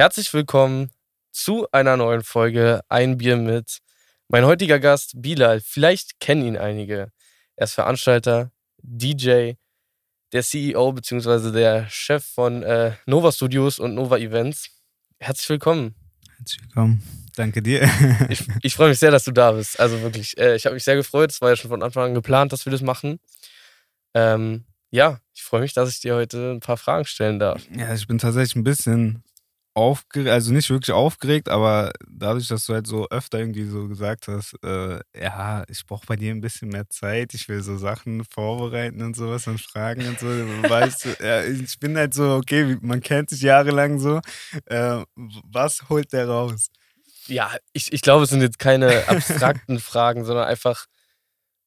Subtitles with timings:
[0.00, 0.92] Herzlich willkommen
[1.30, 3.80] zu einer neuen Folge Ein Bier mit.
[4.28, 7.12] Mein heutiger Gast Bilal, vielleicht kennen ihn einige.
[7.56, 9.56] Er ist Veranstalter, DJ,
[10.32, 11.52] der CEO bzw.
[11.52, 14.70] der Chef von äh, Nova Studios und Nova Events.
[15.18, 15.94] Herzlich willkommen.
[16.38, 17.02] Herzlich willkommen.
[17.36, 17.82] Danke dir.
[18.30, 19.78] ich, ich freue mich sehr, dass du da bist.
[19.78, 21.30] Also wirklich, äh, ich habe mich sehr gefreut.
[21.30, 23.20] Es war ja schon von Anfang an geplant, dass wir das machen.
[24.14, 27.62] Ähm, ja, ich freue mich, dass ich dir heute ein paar Fragen stellen darf.
[27.76, 29.22] Ja, ich bin tatsächlich ein bisschen
[29.80, 34.28] aufgeregt, also nicht wirklich aufgeregt, aber dadurch, dass du halt so öfter irgendwie so gesagt
[34.28, 38.24] hast, äh, ja, ich brauche bei dir ein bisschen mehr Zeit, ich will so Sachen
[38.24, 42.76] vorbereiten und sowas und Fragen und so, weißt du, ja, ich bin halt so, okay,
[42.82, 44.20] man kennt sich jahrelang so,
[44.66, 46.68] äh, was holt der raus?
[47.26, 50.86] Ja, ich, ich glaube, es sind jetzt keine abstrakten Fragen, sondern einfach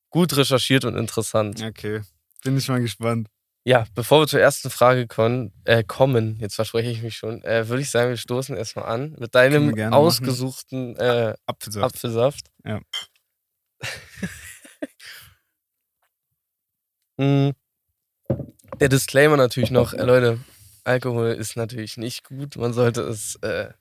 [0.09, 1.61] gut recherchiert und interessant.
[1.63, 2.01] Okay,
[2.43, 3.27] bin ich mal gespannt.
[3.65, 7.69] Ja, bevor wir zur ersten Frage kommen, äh, kommen jetzt verspreche ich mich schon, äh,
[7.69, 11.85] würde ich sagen, wir stoßen erstmal an mit deinem ausgesuchten äh, Apfelsaft.
[11.85, 12.51] Apfelsaft.
[12.65, 12.81] Ja.
[17.17, 17.51] mm.
[18.79, 20.41] Der Disclaimer natürlich noch, äh, Leute,
[20.83, 22.57] Alkohol ist natürlich nicht gut.
[22.57, 23.71] Man sollte es äh,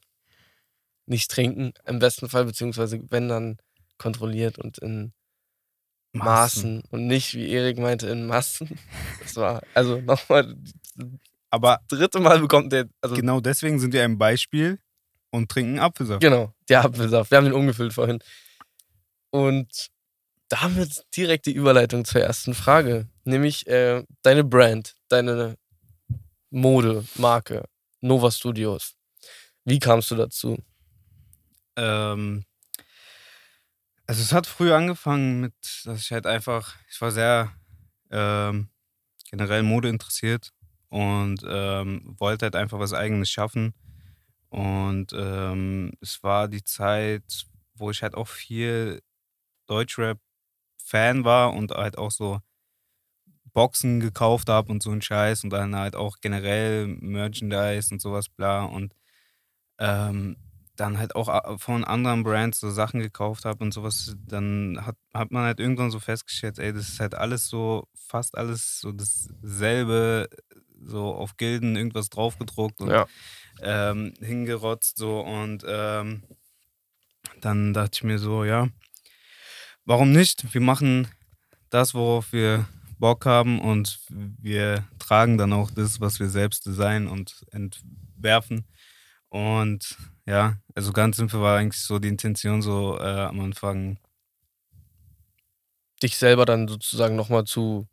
[1.06, 3.58] nicht trinken, im besten Fall, beziehungsweise wenn dann
[3.98, 5.12] kontrolliert und in
[6.12, 8.78] Maßen, Maßen und nicht, wie Erik meinte, in Massen.
[9.22, 10.56] Das war, also nochmal,
[11.50, 12.88] aber das dritte Mal bekommt der.
[13.00, 14.78] Also genau deswegen sind wir ein Beispiel
[15.30, 16.20] und trinken Apfelsaft.
[16.20, 17.30] Genau, der Apfelsaft.
[17.30, 18.18] Wir haben den umgefüllt vorhin.
[19.30, 19.88] Und
[20.48, 25.56] damit direkt die Überleitung zur ersten Frage, nämlich äh, deine Brand, deine
[26.50, 27.64] Mode, Marke,
[28.02, 28.94] Nova Studios.
[29.64, 30.58] Wie kamst du dazu?
[31.76, 32.44] Ähm,
[34.12, 35.54] also es hat früh angefangen mit,
[35.86, 37.50] dass ich halt einfach, ich war sehr
[38.10, 38.68] ähm,
[39.30, 40.52] generell Mode interessiert
[40.90, 43.72] und ähm, wollte halt einfach was eigenes schaffen.
[44.50, 49.00] Und ähm, es war die Zeit, wo ich halt auch viel
[49.66, 52.42] Deutschrap-Fan war und halt auch so
[53.54, 58.28] Boxen gekauft habe und so ein Scheiß und dann halt auch generell Merchandise und sowas
[58.28, 58.94] bla und
[59.78, 60.36] ähm,
[60.76, 64.96] dann halt auch äh, von anderen Brands so Sachen gekauft habe und sowas, dann hat,
[65.12, 68.92] hat man halt irgendwann so festgestellt, ey, das ist halt alles so, fast alles so
[68.92, 70.28] dasselbe,
[70.84, 73.06] so auf Gilden irgendwas draufgedruckt und ja.
[73.60, 76.22] ähm, hingerotzt so und ähm,
[77.40, 78.68] dann dachte ich mir so, ja,
[79.84, 80.52] warum nicht?
[80.54, 81.08] Wir machen
[81.70, 82.66] das, worauf wir
[82.98, 88.64] Bock haben und wir tragen dann auch das, was wir selbst designen und entwerfen.
[89.28, 89.96] Und
[90.26, 93.98] ja, also ganz simpel war eigentlich so die Intention so äh, am Anfang.
[96.02, 97.86] Dich selber dann sozusagen nochmal zu,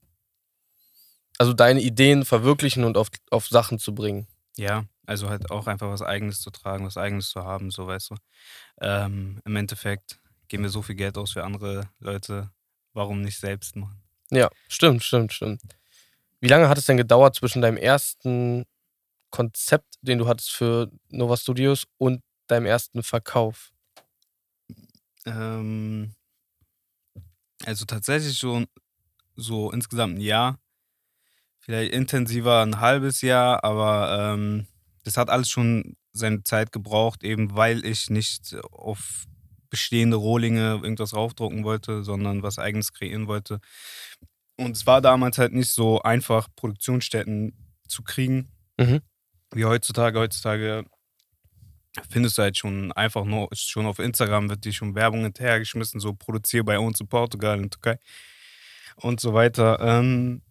[1.38, 4.28] also deine Ideen verwirklichen und auf, auf Sachen zu bringen.
[4.58, 8.12] Ja, also halt auch einfach was Eigenes zu tragen, was Eigenes zu haben, so weißt
[8.12, 8.16] du.
[8.82, 12.52] Ähm, Im Endeffekt geben wir so viel Geld aus für andere Leute,
[12.94, 14.02] warum nicht selbst machen?
[14.32, 15.62] Ja, stimmt, stimmt, stimmt.
[16.42, 18.66] Wie lange hat es denn gedauert zwischen deinem ersten
[19.30, 23.72] Konzept, den du hattest für Nova Studios und deinem ersten Verkauf?
[25.26, 26.14] Ähm,
[27.66, 28.68] also tatsächlich schon
[29.36, 30.60] so insgesamt ein Jahr.
[31.60, 34.68] Vielleicht intensiver ein halbes Jahr, aber ähm,
[35.04, 39.26] das hat alles schon seine Zeit gebraucht, eben weil ich nicht auf
[39.70, 43.60] bestehende Rohlinge irgendwas raufdrucken wollte, sondern was eigenes kreieren wollte.
[44.58, 47.54] Und es war damals halt nicht so einfach, Produktionsstätten
[47.88, 48.50] zu kriegen.
[48.78, 49.02] Mhm
[49.54, 50.20] wie heutzutage.
[50.20, 50.86] Heutzutage
[52.10, 56.14] findest du halt schon einfach nur, schon auf Instagram wird dir schon Werbung hinterhergeschmissen, so
[56.14, 57.98] produziere bei uns in Portugal, in Türkei
[58.96, 59.80] und so weiter.
[59.82, 60.42] Ähm,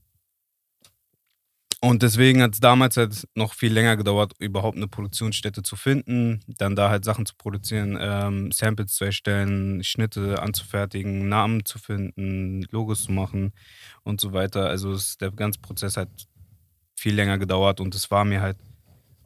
[1.80, 6.40] und deswegen hat es damals halt noch viel länger gedauert, überhaupt eine Produktionsstätte zu finden,
[6.48, 12.62] dann da halt Sachen zu produzieren, ähm, Samples zu erstellen, Schnitte anzufertigen, Namen zu finden,
[12.72, 13.52] Logos zu machen
[14.02, 14.68] und so weiter.
[14.68, 16.08] Also der ganze Prozess hat
[16.96, 18.56] viel länger gedauert und es war mir halt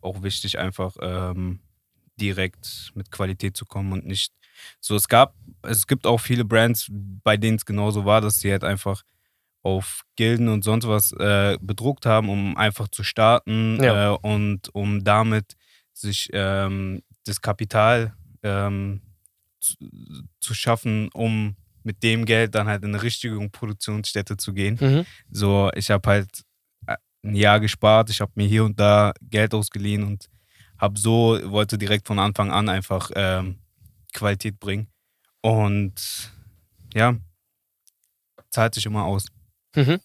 [0.03, 1.61] auch wichtig, einfach ähm,
[2.21, 4.33] direkt mit Qualität zu kommen und nicht
[4.81, 4.95] so.
[4.97, 8.65] Es gab, es gibt auch viele Brands, bei denen es genauso war, dass sie halt
[8.65, 9.03] einfach
[9.63, 14.13] auf Gilden und sonst was äh, bedruckt haben, um einfach zu starten ja.
[14.13, 15.57] äh, und um damit
[15.93, 19.03] sich ähm, das Kapital ähm,
[19.61, 19.77] zu,
[20.41, 24.79] zu, schaffen, um mit dem Geld dann halt in eine richtige Produktionsstätte zu gehen.
[24.81, 25.07] Mhm.
[25.31, 26.43] So, ich habe halt
[27.25, 30.29] ein Jahr gespart, ich habe mir hier und da Geld ausgeliehen und
[30.79, 33.59] habe so, wollte direkt von Anfang an einfach ähm,
[34.13, 34.89] Qualität bringen.
[35.41, 36.33] Und
[36.95, 37.17] ja,
[38.51, 39.27] zahlt sich immer aus.
[39.75, 40.01] Mhm.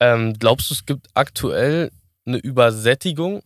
[0.00, 1.90] Ähm, glaubst du, es gibt aktuell
[2.24, 3.42] eine Übersättigung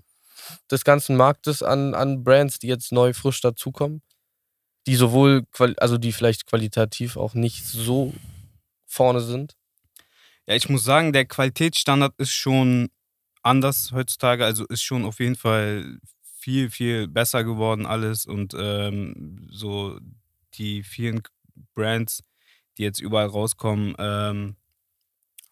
[0.71, 4.03] des ganzen Marktes an, an Brands, die jetzt neu frisch dazukommen?
[4.87, 5.45] Die sowohl,
[5.79, 8.13] also die vielleicht qualitativ auch nicht so
[8.87, 9.55] vorne sind?
[10.47, 12.91] Ja, ich muss sagen, der Qualitätsstandard ist schon
[13.43, 14.45] anders heutzutage.
[14.45, 15.99] Also ist schon auf jeden Fall
[16.39, 18.27] viel, viel besser geworden alles.
[18.27, 19.99] Und ähm, so
[20.55, 21.23] die vielen
[21.75, 22.23] Brands,
[22.77, 24.57] die jetzt überall rauskommen, ähm,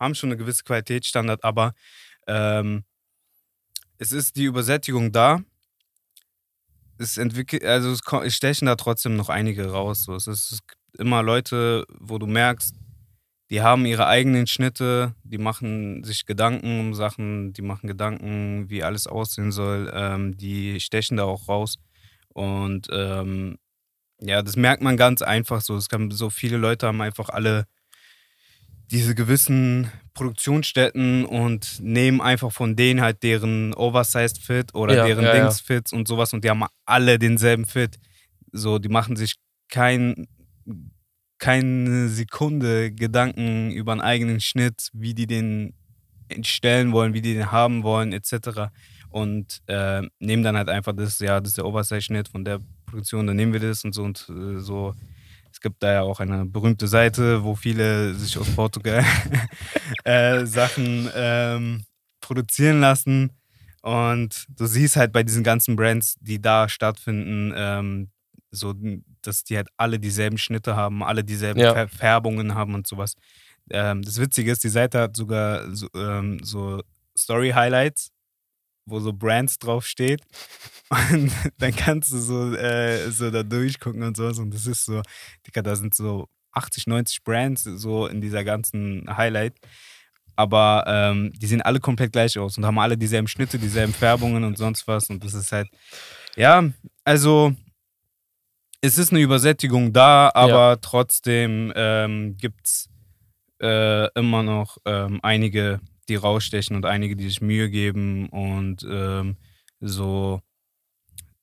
[0.00, 1.74] haben schon eine gewisse Qualitätsstandard, aber
[2.26, 2.84] ähm,
[3.98, 5.40] es ist die Übersättigung da.
[6.96, 10.04] Es entwickelt, also es, stechen da trotzdem noch einige raus.
[10.04, 10.14] So.
[10.14, 12.74] Es, ist, es gibt immer Leute, wo du merkst,
[13.50, 18.84] die haben ihre eigenen Schnitte, die machen sich Gedanken um Sachen, die machen Gedanken, wie
[18.84, 21.78] alles aussehen soll, ähm, die stechen da auch raus.
[22.28, 23.58] Und ähm,
[24.20, 25.76] ja, das merkt man ganz einfach so.
[25.76, 27.66] Es kann, so viele Leute haben einfach alle
[28.90, 35.24] diese gewissen Produktionsstätten und nehmen einfach von denen halt deren Oversized Fit oder ja, deren
[35.24, 37.98] ja, Dings Fits und sowas und die haben alle denselben Fit.
[38.52, 39.36] So, die machen sich
[39.68, 40.28] kein
[41.40, 45.74] keine Sekunde Gedanken über einen eigenen Schnitt, wie die den
[46.42, 48.70] stellen wollen, wie die den haben wollen, etc.
[49.08, 53.26] Und äh, nehmen dann halt einfach das, ja, das ist der Oversize-Schnitt von der Produktion,
[53.26, 54.94] dann nehmen wir das und so und äh, so.
[55.52, 59.04] Es gibt da ja auch eine berühmte Seite, wo viele sich aus Portugal
[60.04, 61.84] äh, Sachen ähm,
[62.20, 63.32] produzieren lassen.
[63.82, 68.10] Und du siehst halt bei diesen ganzen Brands, die da stattfinden, ähm,
[68.50, 68.74] so,
[69.22, 71.86] dass die halt alle dieselben Schnitte haben, alle dieselben ja.
[71.86, 73.14] Färbungen haben und sowas.
[73.70, 76.82] Ähm, das Witzige ist, die Seite hat sogar so, ähm, so
[77.16, 78.10] Story-Highlights,
[78.86, 80.22] wo so Brands draufsteht.
[81.12, 84.38] Und dann kannst du so, äh, so da durchgucken und sowas.
[84.38, 85.02] Und das ist so,
[85.46, 89.54] Digga, da sind so 80, 90 Brands so in dieser ganzen Highlight.
[90.34, 94.42] Aber ähm, die sehen alle komplett gleich aus und haben alle dieselben Schnitte, dieselben Färbungen
[94.42, 95.10] und sonst was.
[95.10, 95.68] Und das ist halt,
[96.34, 96.64] ja,
[97.04, 97.54] also
[98.80, 100.76] es ist eine Übersättigung da, aber ja.
[100.76, 102.88] trotzdem ähm, gibt es
[103.60, 109.36] äh, immer noch ähm, einige, die rausstechen und einige, die sich Mühe geben und ähm,
[109.80, 110.40] so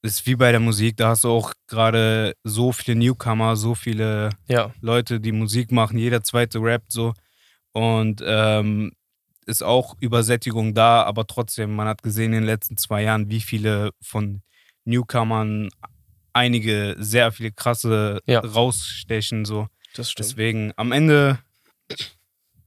[0.01, 4.29] ist wie bei der Musik, da hast du auch gerade so viele Newcomer, so viele
[4.47, 4.71] ja.
[4.81, 7.13] Leute, die Musik machen, jeder zweite rappt so
[7.71, 8.93] und ähm,
[9.45, 13.41] ist auch Übersättigung da, aber trotzdem, man hat gesehen in den letzten zwei Jahren, wie
[13.41, 14.41] viele von
[14.85, 15.69] Newcomern
[16.37, 18.39] einige sehr viele krasse ja.
[18.39, 19.45] rausstechen.
[19.45, 19.67] So.
[19.95, 20.29] Das stimmt.
[20.29, 21.39] Deswegen am Ende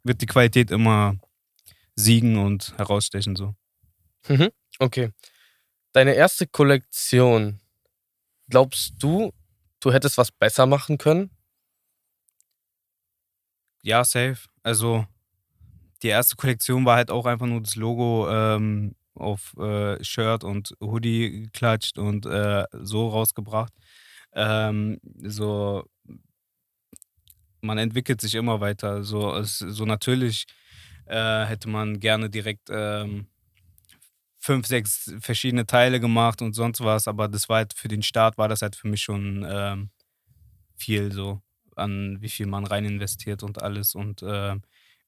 [0.02, 1.17] wird die Qualität immer
[1.94, 3.37] siegen und herausstechen.
[3.37, 3.55] So.
[4.28, 4.50] Mhm.
[4.78, 5.12] Okay.
[5.93, 7.61] Deine erste Kollektion,
[8.49, 9.32] glaubst du,
[9.81, 11.31] du hättest was besser machen können?
[13.82, 14.38] Ja, safe.
[14.62, 15.06] Also
[16.02, 20.74] die erste Kollektion war halt auch einfach nur das Logo ähm, auf äh, Shirt und
[20.80, 23.72] Hoodie geklatscht und äh, so rausgebracht.
[24.32, 25.84] Ähm, so,
[27.60, 29.02] man entwickelt sich immer weiter.
[29.02, 30.46] So, es, so natürlich
[31.06, 33.26] äh, hätte man gerne direkt ähm,
[34.38, 38.38] fünf, sechs verschiedene Teile gemacht und sonst was, aber das war halt für den Start
[38.38, 39.90] war das halt für mich schon ähm,
[40.76, 41.42] viel so
[41.76, 44.56] an wie viel man rein investiert und alles und äh,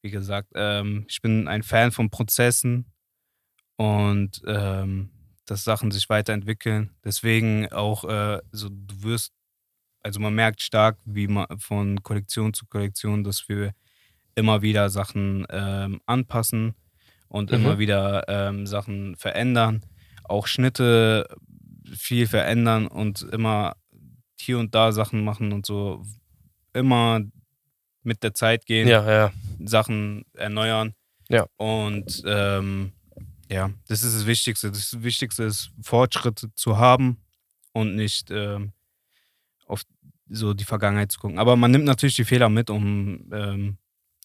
[0.01, 2.92] wie gesagt, ähm, ich bin ein Fan von Prozessen
[3.75, 5.09] und ähm,
[5.45, 6.91] dass Sachen sich weiterentwickeln.
[7.03, 9.33] Deswegen auch äh, so, du wirst,
[10.01, 13.73] also man merkt stark, wie man von Kollektion zu Kollektion, dass wir
[14.35, 16.75] immer wieder Sachen ähm, anpassen
[17.27, 17.57] und mhm.
[17.57, 19.85] immer wieder ähm, Sachen verändern,
[20.23, 21.27] auch Schnitte
[21.95, 23.75] viel verändern und immer
[24.39, 26.03] hier und da Sachen machen und so
[26.73, 27.21] immer
[28.03, 29.31] mit der Zeit gehen, ja, ja.
[29.63, 30.93] Sachen erneuern.
[31.29, 31.47] Ja.
[31.57, 32.91] Und ähm,
[33.49, 34.71] ja, das ist das Wichtigste.
[34.71, 37.17] Das Wichtigste ist, Fortschritte zu haben
[37.71, 38.73] und nicht ähm,
[39.65, 39.83] auf
[40.29, 41.39] so die Vergangenheit zu gucken.
[41.39, 43.77] Aber man nimmt natürlich die Fehler mit, um ähm,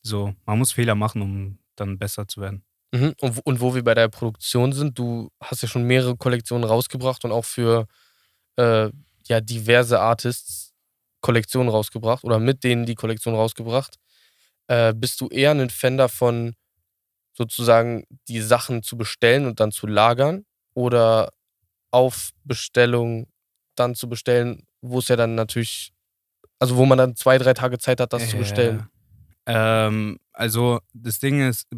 [0.02, 2.62] so, man muss Fehler machen, um dann besser zu werden.
[2.92, 3.14] Mhm.
[3.20, 7.24] Und, und, wo wir bei der Produktion sind, du hast ja schon mehrere Kollektionen rausgebracht
[7.24, 7.86] und auch für
[8.56, 8.90] äh,
[9.26, 10.72] ja, diverse Artists
[11.20, 13.98] Kollektionen rausgebracht oder mit denen die Kollektion rausgebracht.
[14.68, 16.54] Äh, bist du eher ein Fan davon,
[17.38, 21.30] sozusagen die Sachen zu bestellen und dann zu lagern oder
[21.92, 23.28] auf Bestellung
[23.76, 25.92] dann zu bestellen, wo es ja dann natürlich,
[26.58, 28.88] also wo man dann zwei, drei Tage Zeit hat, das äh, zu bestellen.
[29.46, 31.68] Ähm, also das Ding ist,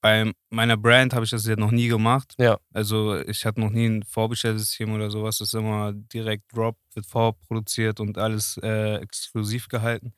[0.00, 2.34] bei meiner Brand habe ich das ja noch nie gemacht.
[2.36, 2.58] Ja.
[2.72, 5.38] Also ich hatte noch nie ein Vorbestellsystem oder sowas.
[5.38, 10.14] Das ist immer direkt Drop, wird vorproduziert und alles äh, exklusiv gehalten.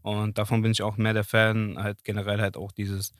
[0.00, 3.12] Und davon bin ich auch mehr der Fan, halt generell halt auch dieses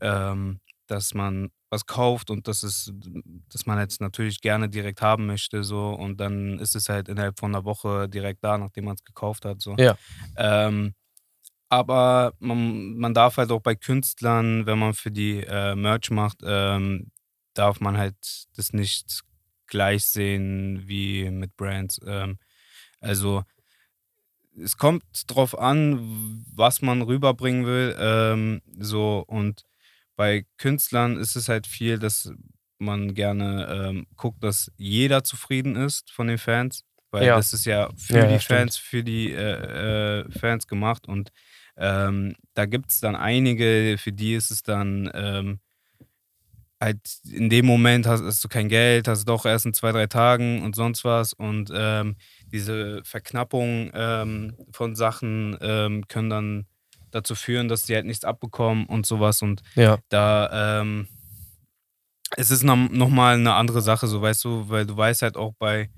[0.00, 2.92] ähm, dass man was kauft und das ist,
[3.52, 7.38] dass man jetzt natürlich gerne direkt haben möchte, so und dann ist es halt innerhalb
[7.38, 9.60] von einer Woche direkt da, nachdem man es gekauft hat.
[9.60, 9.76] So.
[9.76, 9.96] Ja.
[10.36, 10.94] Ähm,
[11.68, 16.38] aber man, man darf halt auch bei Künstlern, wenn man für die äh, Merch macht,
[16.42, 17.10] ähm,
[17.52, 18.16] darf man halt
[18.56, 19.22] das nicht
[19.66, 22.00] gleich sehen wie mit Brands.
[22.06, 22.38] Ähm,
[23.00, 23.44] also
[24.56, 27.94] es kommt drauf an, was man rüberbringen will.
[27.98, 29.67] Ähm, so und
[30.18, 32.32] bei Künstlern ist es halt viel, dass
[32.78, 37.36] man gerne ähm, guckt, dass jeder zufrieden ist von den Fans, weil Ja.
[37.36, 38.60] das ist ja für Ja, die stimmt.
[38.60, 41.30] Fans, für die äh, äh, Fans gemacht und
[41.76, 45.60] ähm, da gibt es dann einige, für die ist es dann ähm,
[46.80, 46.98] halt
[47.30, 50.62] in dem Moment hast, hast du kein Geld, hast doch erst in zwei, drei Tagen
[50.62, 52.16] und sonst was und ähm,
[52.52, 56.66] diese Verknappung ähm, von Sachen ähm, können dann
[57.10, 59.98] dazu führen, dass die halt nichts abbekommen und sowas und Ja.
[60.08, 61.08] da ähm,
[62.36, 65.36] es ist noch, noch mal eine andere Sache, so weißt du, weil du weißt halt
[65.36, 65.90] auch bei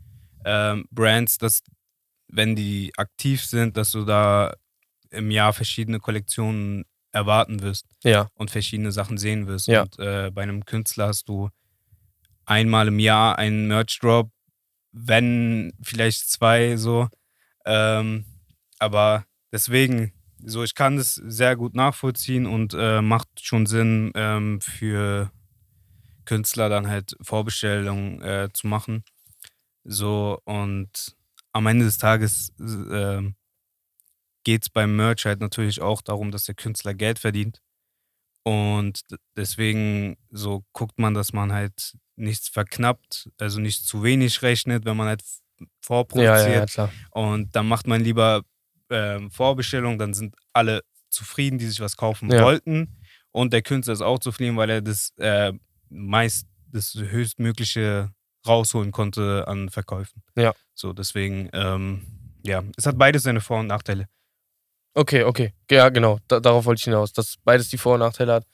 [0.44, 1.60] ähm, Brands, dass
[2.28, 4.54] wenn die aktiv sind, dass du da
[5.10, 8.28] im Jahr verschiedene Kollektionen erwarten wirst Ja.
[8.34, 9.66] und verschiedene Sachen sehen wirst.
[9.66, 9.82] Ja.
[9.82, 11.50] Und äh, bei einem Künstler hast du
[12.46, 14.30] einmal im Jahr einen Merch-Drop,
[14.92, 17.08] wenn vielleicht zwei so.
[17.64, 18.24] Ähm,
[18.78, 20.12] aber deswegen,
[20.44, 25.30] so ich kann das sehr gut nachvollziehen und äh, macht schon Sinn ähm, für
[26.24, 29.04] Künstler dann halt Vorbestellungen äh, zu machen.
[29.84, 31.16] So und
[31.52, 33.22] am Ende des Tages äh,
[34.44, 37.60] geht es beim Merch halt natürlich auch darum, dass der Künstler Geld verdient.
[38.42, 39.02] Und
[39.36, 44.96] deswegen so guckt man, dass man halt nichts verknappt, also nicht zu wenig rechnet, wenn
[44.96, 45.22] man halt
[45.62, 46.46] Ja, vorproduziert.
[46.46, 46.92] ja, ja, klar.
[47.10, 48.42] Und dann macht man lieber
[48.90, 52.42] ähm, Vorbestellung, dann sind alle zufrieden, die sich was kaufen Ja.
[52.42, 52.96] wollten.
[53.32, 55.52] Und der Künstler ist auch zufrieden, weil er das äh,
[55.88, 58.10] meist das höchstmögliche
[58.46, 60.22] rausholen konnte an Verkäufen.
[60.36, 60.54] Ja.
[60.74, 62.06] So, deswegen, ähm,
[62.44, 64.08] ja, es hat beides seine Vor- und Nachteile.
[64.94, 65.52] Okay, okay.
[65.70, 66.18] Ja, genau.
[66.28, 68.46] Da, darauf wollte ich hinaus, dass beides die Vor- und Nachteile hat.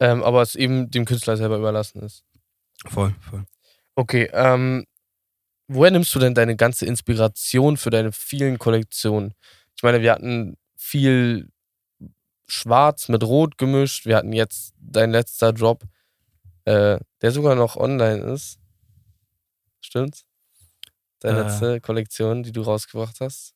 [0.00, 2.24] Ähm, aber es eben dem Künstler selber überlassen ist.
[2.86, 3.44] Voll, voll.
[3.96, 4.84] Okay, ähm,
[5.68, 9.34] woher nimmst du denn deine ganze Inspiration für deine vielen Kollektionen?
[9.76, 11.50] Ich meine, wir hatten viel
[12.48, 14.06] Schwarz mit Rot gemischt.
[14.06, 15.84] Wir hatten jetzt dein letzter Drop,
[16.64, 18.58] äh, der sogar noch online ist.
[19.80, 20.24] Stimmt's?
[21.20, 21.42] Deine Äh.
[21.44, 23.54] letzte Kollektion, die du rausgebracht hast.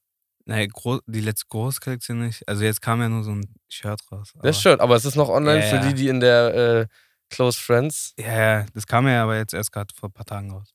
[0.73, 2.47] Gro die letzte Großkollektion nicht.
[2.49, 4.33] Also jetzt kam ja nur so ein Shirt raus.
[4.43, 6.87] Das schön, aber es ist noch online Ja, für die, die in der äh,
[7.31, 8.13] Close Friends.
[8.19, 10.75] Ja, ja, das kam ja aber jetzt erst gerade vor ein paar Tagen raus.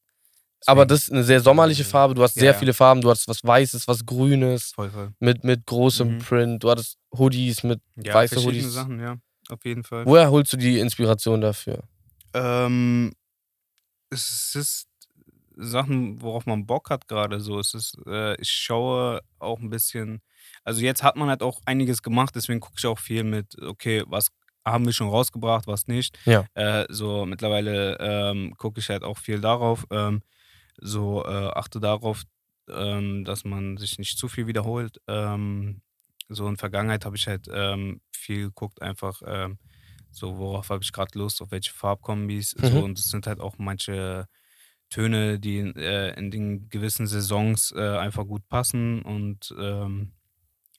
[0.65, 2.13] Aber das ist eine sehr sommerliche Farbe.
[2.15, 2.57] Du hast sehr ja.
[2.57, 3.01] viele Farben.
[3.01, 5.11] Du hast was Weißes, was Grünes, Voll, voll.
[5.19, 6.19] mit, mit großem Mhm.
[6.19, 6.63] Print.
[6.63, 8.73] Du hattest Hoodies mit Ja, weiße verschiedene Hoodies.
[8.73, 9.15] Sachen, ja.
[9.49, 10.05] Auf jeden Fall.
[10.05, 11.83] Woher holst du die Inspiration dafür?
[12.33, 13.13] Ähm,
[14.09, 14.87] es ist
[15.55, 17.59] Sachen, worauf man Bock hat gerade so.
[17.59, 20.21] Es ist, äh, ich schaue auch ein bisschen,
[20.63, 24.03] also jetzt hat man halt auch einiges gemacht, deswegen gucke ich auch viel mit, okay,
[24.07, 24.27] was
[24.65, 26.17] haben wir schon rausgebracht, was nicht.
[26.25, 26.45] Ja.
[26.53, 30.21] Äh, so mittlerweile ähm, gucke ich halt auch viel darauf, ähm,
[30.77, 32.23] so äh, achte darauf,
[32.69, 35.01] ähm, dass man sich nicht zu viel wiederholt.
[35.07, 35.81] Ähm,
[36.29, 39.59] so in Vergangenheit habe ich halt ähm, viel geguckt, einfach ähm,
[40.11, 42.51] so, worauf habe ich gerade Lust, auf welche Farbkombis.
[42.51, 42.83] So, Mhm.
[42.83, 44.27] und es sind halt auch manche
[44.89, 49.01] Töne, die äh, in den gewissen Saisons äh, einfach gut passen.
[49.01, 50.13] Und ähm,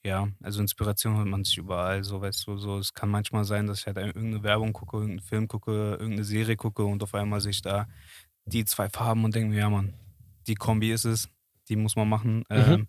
[0.04, 2.04] ja, also Inspiration holt man sich überall.
[2.04, 5.20] So, weißt du, so, es kann manchmal sein, dass ich halt irgendeine Werbung gucke, irgendeinen
[5.26, 7.86] Film gucke, irgendeine Serie gucke und auf einmal sehe ich da
[8.48, 9.94] die zwei Farben und denke mir, ja, Mann,
[10.46, 11.28] die Kombi ist es,
[11.68, 12.44] die muss man machen.
[12.50, 12.88] Ähm,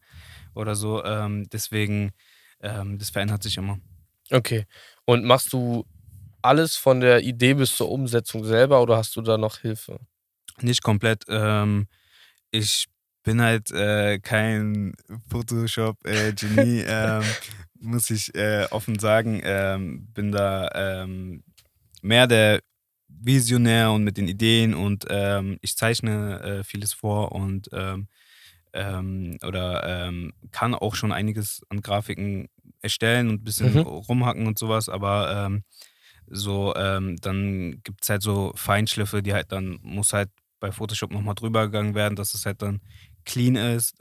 [0.54, 1.04] oder so.
[1.04, 2.12] Ähm, deswegen,
[2.62, 3.80] ähm, das verändert sich immer.
[4.32, 4.66] Okay.
[5.06, 5.86] Und machst du
[6.42, 10.00] alles von der Idee bis zur Umsetzung selber oder hast du da noch Hilfe?
[10.62, 11.24] Nicht komplett.
[11.28, 11.88] Ähm,
[12.52, 12.88] ich
[13.24, 14.94] bin halt äh, kein
[15.30, 17.24] Photoshop-Genie, ähm,
[17.80, 19.42] muss ich äh, offen sagen.
[20.14, 21.06] Bin da
[22.02, 22.62] mehr der
[23.10, 28.08] Visionär und mit den Ideen und ähm, ich zeichne äh, vieles vor und ähm,
[28.74, 32.48] ähm, oder ähm, kann auch schon einiges an Grafiken
[32.82, 33.80] erstellen und ein bisschen Mhm.
[33.80, 35.64] rumhacken und sowas, aber ähm,
[36.28, 41.12] so, ähm, dann gibt es halt so Feinschliffe, die halt dann, muss halt bei Photoshop
[41.12, 42.82] nochmal drüber gegangen werden, dass es halt dann
[43.26, 43.96] clean ist,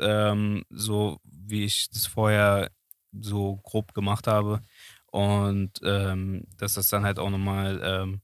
[0.70, 2.70] so wie ich das vorher
[3.12, 4.62] so grob gemacht habe.
[5.06, 8.18] Und dass das dann halt auch nochmal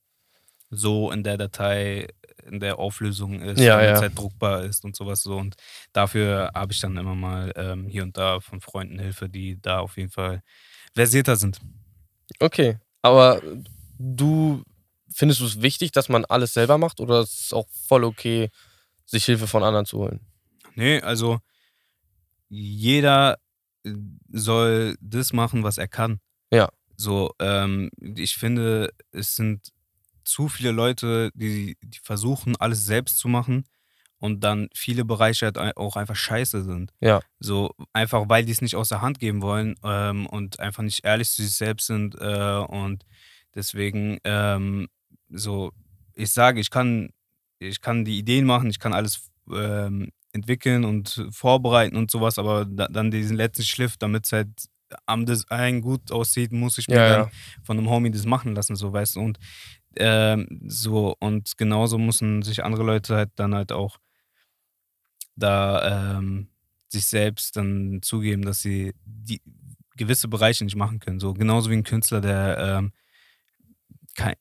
[0.71, 2.09] so in der Datei,
[2.47, 4.01] in der Auflösung ist, Ja, ja.
[4.01, 5.37] halt druckbar ist und sowas so.
[5.37, 5.57] Und
[5.93, 9.79] dafür habe ich dann immer mal ähm, hier und da von Freunden Hilfe, die da
[9.81, 10.43] auf jeden Fall
[10.95, 11.61] versierter sind.
[12.41, 12.79] Okay.
[13.03, 13.41] Aber
[13.99, 14.63] du
[15.11, 18.51] findest du es wichtig, dass man alles selber macht oder ist es auch voll okay,
[19.07, 20.21] sich Hilfe von anderen zu holen?
[20.75, 21.39] Nee, also
[22.49, 23.39] jeder
[23.85, 23.93] äh,
[24.33, 26.21] soll das machen, was er kann.
[26.51, 26.69] Ja.
[26.97, 29.69] So, ähm, ich finde, es sind
[30.25, 33.65] zu viele Leute, die, die versuchen, alles selbst zu machen
[34.19, 36.93] und dann viele Bereiche halt auch einfach scheiße sind.
[37.01, 37.21] Ja.
[37.41, 41.05] So, einfach weil die es nicht aus der Hand geben wollen ähm, und einfach nicht
[41.05, 42.15] ehrlich zu sich selbst sind.
[42.21, 43.05] Äh, und
[43.55, 44.89] deswegen, ähm,
[45.29, 45.73] so,
[46.15, 47.11] ich sage, ich kann,
[47.59, 52.65] ich kann die Ideen machen, ich kann alles ähm, entwickeln und vorbereiten und sowas, aber
[52.65, 54.49] da, dann diesen letzten Schliff, damit es halt
[55.07, 57.31] am Design gut aussieht, muss ich mir Ja, dann ja.
[57.63, 59.21] von einem Homie das machen lassen, so weißt du.
[59.21, 59.39] Und
[59.97, 63.99] ähm, so, und genauso müssen sich andere Leute halt dann halt auch
[65.37, 66.49] da ähm,
[66.89, 69.43] sich selbst dann zugeben, dass sie die
[69.97, 71.21] gewisse Bereiche nicht machen können.
[71.21, 72.93] So genauso wie ein Künstler, der ähm,
[74.15, 74.35] kein,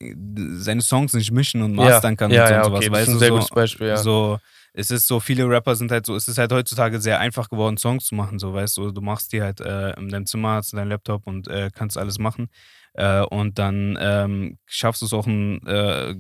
[0.58, 2.78] seine Songs nicht mischen und mastern kann ja, und so ja, und sowas.
[2.80, 3.98] okay, das weißt ist ein sehr so, gutes Beispiel, ja.
[3.98, 4.40] so,
[4.74, 7.78] es ist so, viele Rapper sind halt so, es ist halt heutzutage sehr einfach geworden,
[7.78, 10.74] Songs zu machen, so, weißt du, du machst die halt äh, in deinem Zimmer, hast
[10.74, 12.50] deinen Laptop und äh, kannst alles machen.
[12.94, 16.12] Äh, und dann ähm, schaffst du es auch ein, äh,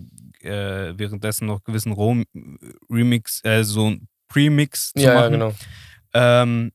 [0.41, 2.23] äh, währenddessen noch gewissen Rom
[2.89, 5.31] Remix, äh, so ein Premix zu Ja, ja, machen.
[5.33, 5.53] genau.
[6.13, 6.71] Ähm,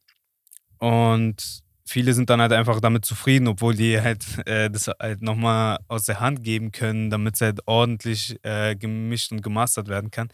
[0.79, 5.79] und viele sind dann halt einfach damit zufrieden, obwohl die halt äh, das halt nochmal
[5.89, 10.29] aus der Hand geben können, damit es halt ordentlich äh, gemischt und gemastert werden kann.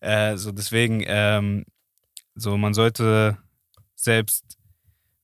[0.00, 1.64] Äh, so deswegen, ähm,
[2.34, 3.38] so man sollte
[3.96, 4.58] selbst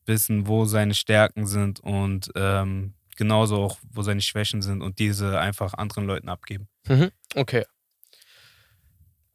[0.07, 5.39] wissen, wo seine Stärken sind und ähm, genauso auch, wo seine Schwächen sind und diese
[5.41, 6.69] einfach anderen Leuten abgeben.
[6.87, 7.11] Mhm.
[7.35, 7.65] Okay.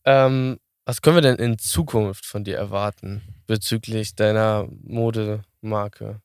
[0.06, 6.22] Ähm, was können wir denn in Zukunft von dir erwarten bezüglich deiner Modemarke?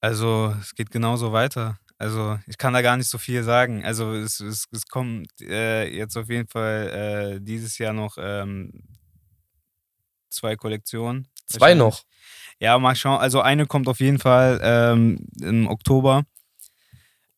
[0.00, 1.78] Also es geht genauso weiter.
[1.98, 3.84] Also ich kann da gar nicht so viel sagen.
[3.84, 8.84] Also es, es, es kommt äh, jetzt auf jeden Fall äh, dieses Jahr noch ähm,
[10.30, 11.28] zwei Kollektionen.
[11.46, 12.02] Zwei noch.
[12.64, 13.20] Ja, mal schauen.
[13.20, 16.24] Also eine kommt auf jeden Fall ähm, im Oktober.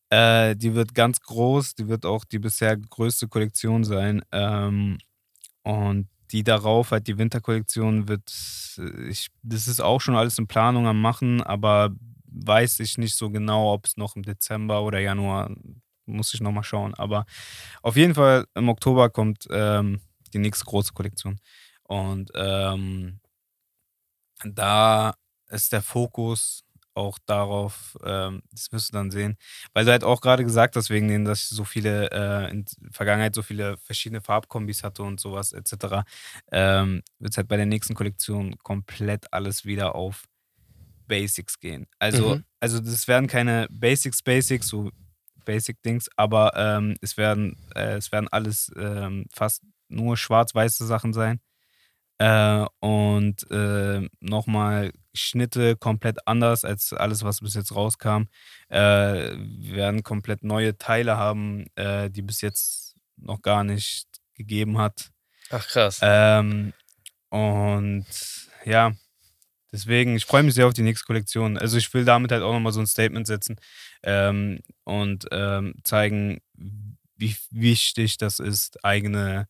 [0.09, 1.75] Äh, die wird ganz groß.
[1.75, 4.23] Die wird auch die bisher größte Kollektion sein.
[4.31, 4.99] Ähm,
[5.65, 8.33] und die darauf, halt die Winterkollektion, wird,
[8.79, 11.91] äh, ich, das ist auch schon alles in Planung am Machen, aber
[12.27, 15.51] weiß ich nicht so genau, ob es noch im Dezember oder Januar,
[16.05, 16.95] muss ich nochmal schauen.
[16.95, 17.27] Aber
[17.83, 20.01] auf jeden Fall im Oktober kommt ähm,
[20.33, 21.41] die nächste große Kollektion.
[21.83, 23.19] Und ähm,
[24.45, 25.15] da
[25.49, 26.63] ist der Fokus
[26.95, 29.37] auch darauf, ähm, das wirst du dann sehen,
[29.75, 32.65] weil du halt auch gerade gesagt hast, wegen denen, dass ich so viele äh, in
[32.65, 36.05] der Vergangenheit so viele verschiedene Farbkombis hatte und sowas etc.,
[36.53, 40.25] ähm, wird es halt bei der nächsten Kollektion komplett alles wieder auf
[41.09, 41.87] Basics gehen.
[41.99, 42.45] Also, Mhm.
[42.61, 44.91] also das werden keine Basics, Basics, so
[45.45, 51.41] Basic-Dings, aber ähm, es werden, äh, es werden alles ähm, fast nur schwarz-weiße Sachen sein.
[52.19, 58.25] Äh, und äh, nochmal Schnitte komplett anders als alles, was bis jetzt rauskam.
[58.69, 64.79] Äh, wir werden komplett neue Teile haben, äh, die bis jetzt noch gar nicht gegeben
[64.79, 65.11] hat.
[65.51, 66.01] Ach krass.
[66.03, 66.73] Ähm,
[67.31, 68.07] und
[68.65, 68.93] ja,
[69.73, 71.59] deswegen, ich freue mich sehr auf die nächste Kollektion.
[71.59, 73.57] Also ich will damit halt auch nochmal so ein Statement setzen
[74.03, 76.41] ähm, und ähm, zeigen,
[77.17, 79.49] wie wichtig das ist, eigene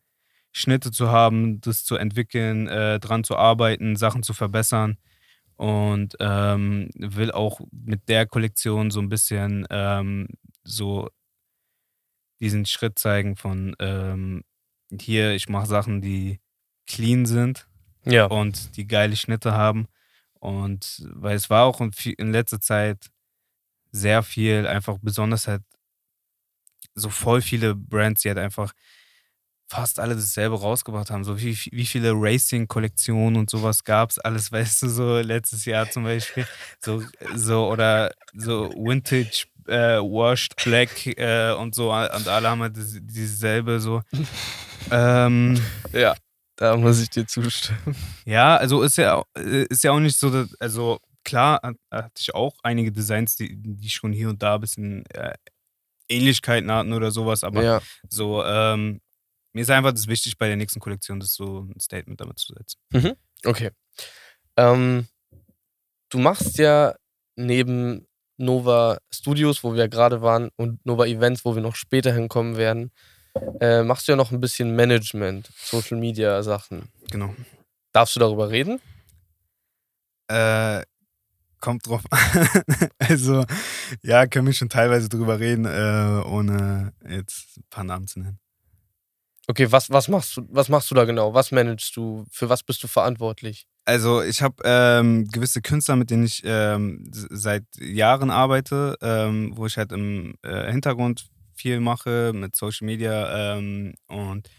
[0.57, 4.97] Schnitte zu haben, das zu entwickeln, äh, dran zu arbeiten, Sachen zu verbessern.
[5.57, 10.29] Und ähm, will auch mit der Kollektion so ein bisschen ähm,
[10.65, 11.11] so
[12.41, 14.45] diesen Schritt zeigen von ähm,
[14.99, 16.41] hier, ich mache Sachen, die
[16.87, 17.69] clean sind
[18.07, 18.25] ja.
[18.25, 19.89] und die geile Schnitte haben.
[20.41, 23.11] Und weil es war auch in, in letzter Zeit
[23.93, 25.63] sehr viel, einfach besonders halt
[26.95, 28.73] so voll viele Brands, die halt einfach
[29.69, 31.25] fast alle dasselbe rausgebracht haben.
[31.25, 35.91] So wie, wie viele Racing-Kollektionen und sowas gab es alles, weißt du, so letztes Jahr
[35.91, 36.47] zum Beispiel.
[36.81, 37.03] So,
[37.35, 42.99] so oder so Vintage äh, Washed Black äh, und so und alle haben halt das-
[43.01, 44.03] dieselbe so.
[44.91, 45.61] ähm,
[45.93, 46.15] ja,
[46.57, 47.97] da muss ich dir zustimmen.
[48.25, 52.35] ja, also ist ja, ist ja auch nicht so, dass, also klar hat- hatte ich
[52.35, 55.35] auch einige Designs, die, die schon hier und da ein bisschen äh,
[56.09, 57.81] Ähnlichkeiten hatten oder sowas, aber Ja.
[58.09, 59.01] so, ähm,
[59.57, 62.53] mir ist einfach das wichtig bei der nächsten Kollektion, das so ein Statement damit zu
[62.53, 62.79] setzen.
[63.43, 63.71] Okay.
[64.59, 65.07] Ähm,
[66.11, 66.95] du machst ja
[67.37, 72.59] neben Nova Studios, wo wir gerade waren, und Nova Events, wo wir noch später hinkommen
[72.59, 72.93] werden,
[73.63, 76.93] äh, machst du ja noch ein bisschen Management, Social Media Sachen.
[77.11, 77.35] Genau.
[77.93, 78.79] Darfst du darüber reden?
[80.29, 80.83] Äh,
[81.61, 82.49] kommt drauf an.
[82.99, 83.47] also,
[84.03, 88.39] ja, können wir schon teilweise drüber reden, äh, ohne jetzt ein paar Namen zu nennen.
[89.49, 91.33] Okay, was, was, machst du, was machst du da genau?
[91.33, 92.25] Was managst du?
[92.31, 93.67] Für was bist du verantwortlich?
[93.85, 99.67] Also ich habe ähm, gewisse Künstler, mit denen ich ähm, seit Jahren arbeite, ähm, wo
[99.67, 104.51] ich halt im äh, Hintergrund viel mache mit Social Media ähm, und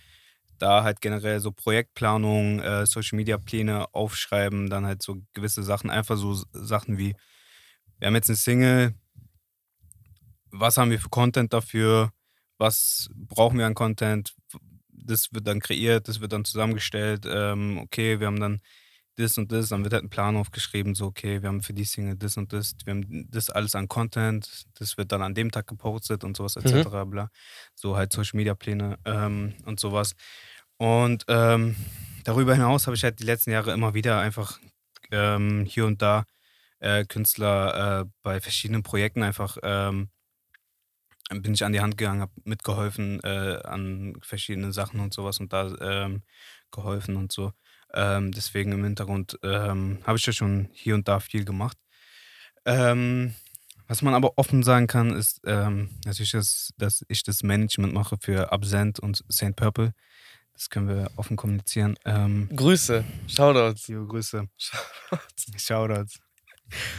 [0.59, 5.89] da halt generell so Projektplanung, äh, Social Media Pläne aufschreiben, dann halt so gewisse Sachen,
[5.89, 7.13] einfach so Sachen wie,
[7.99, 8.95] wir haben jetzt eine Single,
[10.51, 12.11] was haben wir für Content dafür,
[12.57, 14.33] was brauchen wir an Content,
[15.07, 18.61] das wird dann kreiert, das wird dann zusammengestellt, ähm, okay, wir haben dann
[19.17, 21.85] das und das, dann wird halt ein Plan aufgeschrieben, so, okay, wir haben für die
[21.85, 25.51] Single das und das, wir haben das alles an Content, das wird dann an dem
[25.51, 26.87] Tag gepostet und sowas, etc.
[26.87, 27.09] Mhm.
[27.09, 27.29] Bla.
[27.73, 30.13] So halt Social Media Pläne ähm, und sowas.
[30.77, 31.75] Und ähm,
[32.23, 34.59] darüber hinaus habe ich halt die letzten Jahre immer wieder einfach
[35.11, 36.25] ähm, hier und da
[36.79, 40.09] äh, Künstler äh, bei verschiedenen Projekten einfach ähm,
[41.29, 45.51] bin ich an die Hand gegangen, habe mitgeholfen äh, an verschiedenen Sachen und sowas und
[45.51, 46.23] da ähm,
[46.71, 47.51] geholfen und so.
[47.93, 51.77] Ähm, deswegen im Hintergrund ähm, habe ich ja schon hier und da viel gemacht.
[52.65, 53.33] Ähm,
[53.87, 58.17] was man aber offen sagen kann, ist ähm, natürlich, dass, dass ich das Management mache
[58.19, 59.55] für Absent und St.
[59.55, 59.93] Purple.
[60.53, 61.95] Das können wir offen kommunizieren.
[62.03, 63.87] Ähm, Grüße, Shoutouts.
[63.87, 64.49] Jo, Grüße.
[64.57, 65.63] Shoutouts.
[65.63, 66.19] Shoutouts.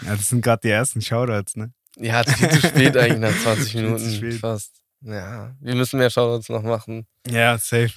[0.03, 1.75] Ja, das sind gerade die ersten Shoutouts, ne?
[1.99, 4.81] Ja, viel zu spät eigentlich nach 20 Minuten fast.
[5.01, 7.07] Ja, wir müssen mehr Shoutouts noch machen.
[7.27, 7.93] Ja, safe.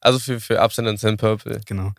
[0.00, 1.18] Also für, für Absent und St.
[1.18, 1.60] Purple.
[1.66, 1.92] Genau.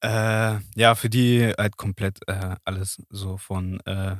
[0.00, 4.16] Äh, ja, für die halt komplett äh, alles so von äh,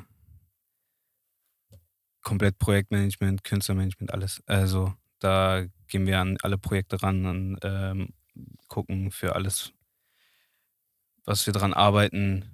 [2.23, 4.43] komplett Projektmanagement, Künstlermanagement, alles.
[4.47, 8.11] Also da gehen wir an alle Projekte ran und ähm,
[8.69, 9.73] gucken für alles,
[11.25, 12.45] was wir dran arbeiten.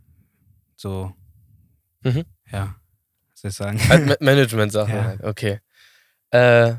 [0.77, 1.15] So,
[2.05, 2.25] mhm.
[2.51, 2.77] ja,
[3.31, 3.89] was soll ich sagen?
[3.89, 5.29] Halt Management-Sache, ja.
[5.29, 5.61] okay.
[6.31, 6.75] Äh,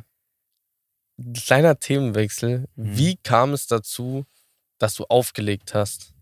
[1.34, 2.68] kleiner Themenwechsel.
[2.76, 2.98] Mhm.
[2.98, 4.26] Wie kam es dazu,
[4.78, 6.14] dass du aufgelegt hast?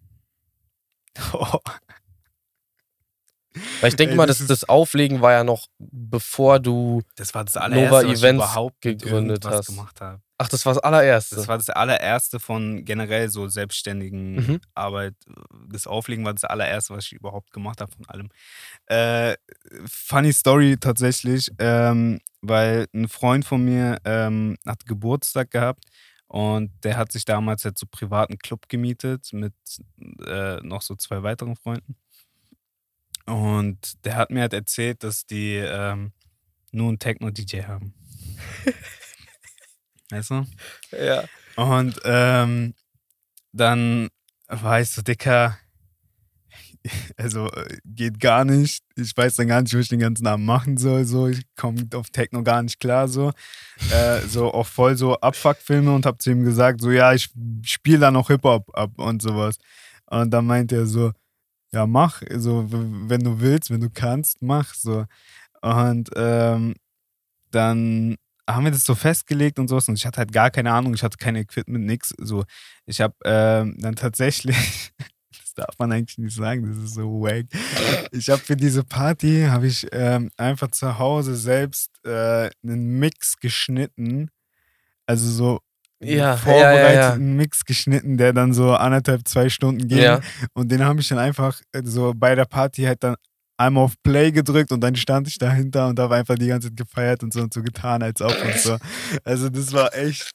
[1.33, 1.59] Oh.
[3.81, 7.53] Weil ich denke mal, das, das Auflegen war ja noch bevor du das war das
[7.53, 9.67] Nova Events überhaupt gegründet hast.
[9.67, 10.21] Gemacht habe.
[10.43, 11.37] Ach, das war das allererste.
[11.37, 14.61] Das war das allererste von generell so selbstständigen mhm.
[14.75, 15.15] Arbeit.
[15.69, 18.29] Das Auflegen war das allererste, was ich überhaupt gemacht habe von allem.
[18.87, 19.37] Äh,
[19.85, 25.85] funny Story tatsächlich, ähm, weil ein Freund von mir ähm, hat Geburtstag gehabt
[26.27, 29.53] und der hat sich damals halt so privaten Club gemietet mit
[30.27, 31.95] äh, noch so zwei weiteren Freunden.
[33.25, 36.11] Und der hat mir halt erzählt, dass die ähm,
[36.71, 37.93] nur einen Techno-DJ haben.
[40.13, 40.45] weißt du?
[40.91, 41.23] Ja.
[41.55, 42.73] Und ähm,
[43.51, 44.09] dann
[44.47, 45.57] war ich so, Dicker,
[47.17, 47.49] also
[47.85, 48.83] geht gar nicht.
[48.95, 51.05] Ich weiß dann gar nicht, was ich den ganzen Abend machen soll.
[51.05, 53.07] So, ich komme auf Techno gar nicht klar.
[53.07, 53.31] So,
[53.91, 57.29] äh, so auch voll so Abfuck-Filme und hab zu ihm gesagt, so ja, ich
[57.63, 59.57] spiele da noch Hip-Hop ab und sowas.
[60.07, 61.11] Und dann meinte er so,
[61.71, 65.05] ja, mach, so, wenn du willst, wenn du kannst, mach so.
[65.61, 66.75] Und ähm,
[67.51, 68.17] dann
[68.49, 71.03] haben wir das so festgelegt und sowas und ich hatte halt gar keine Ahnung, ich
[71.03, 72.13] hatte kein Equipment, nix.
[72.17, 72.43] So,
[72.85, 74.91] ich habe ähm, dann tatsächlich,
[75.31, 77.45] das darf man eigentlich nicht sagen, das ist so wack.
[78.11, 83.39] Ich habe für diese Party, habe ich ähm, einfach zu Hause selbst äh, einen Mix
[83.39, 84.29] geschnitten.
[85.05, 85.59] Also so
[85.99, 90.19] ja, vorbereiteten ja, ja, Mix geschnitten, der dann so anderthalb, zwei Stunden ging.
[90.53, 93.15] Und den habe ich dann einfach äh, so bei der Party halt dann
[93.65, 96.77] einmal auf Play gedrückt und dann stand ich dahinter und habe einfach die ganze Zeit
[96.77, 98.77] gefeiert und so und so getan, als ob und so.
[99.23, 100.31] Also das war echt.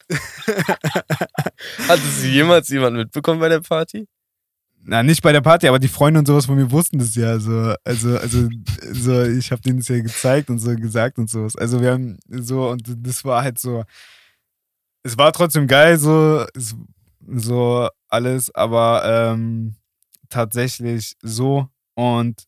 [1.89, 4.07] Hat es jemals jemand mitbekommen bei der Party?
[4.83, 7.39] Na, nicht bei der Party, aber die Freunde und sowas von mir wussten das ja.
[7.39, 7.75] So.
[7.85, 8.49] Also, also
[8.93, 11.57] so, ich habe denen das ja gezeigt und so gesagt und sowas.
[11.57, 13.85] Also wir haben so, und das war halt so,
[15.03, 16.47] es war trotzdem geil, so,
[17.27, 19.75] so alles, aber ähm,
[20.29, 21.69] tatsächlich so.
[21.95, 22.48] Und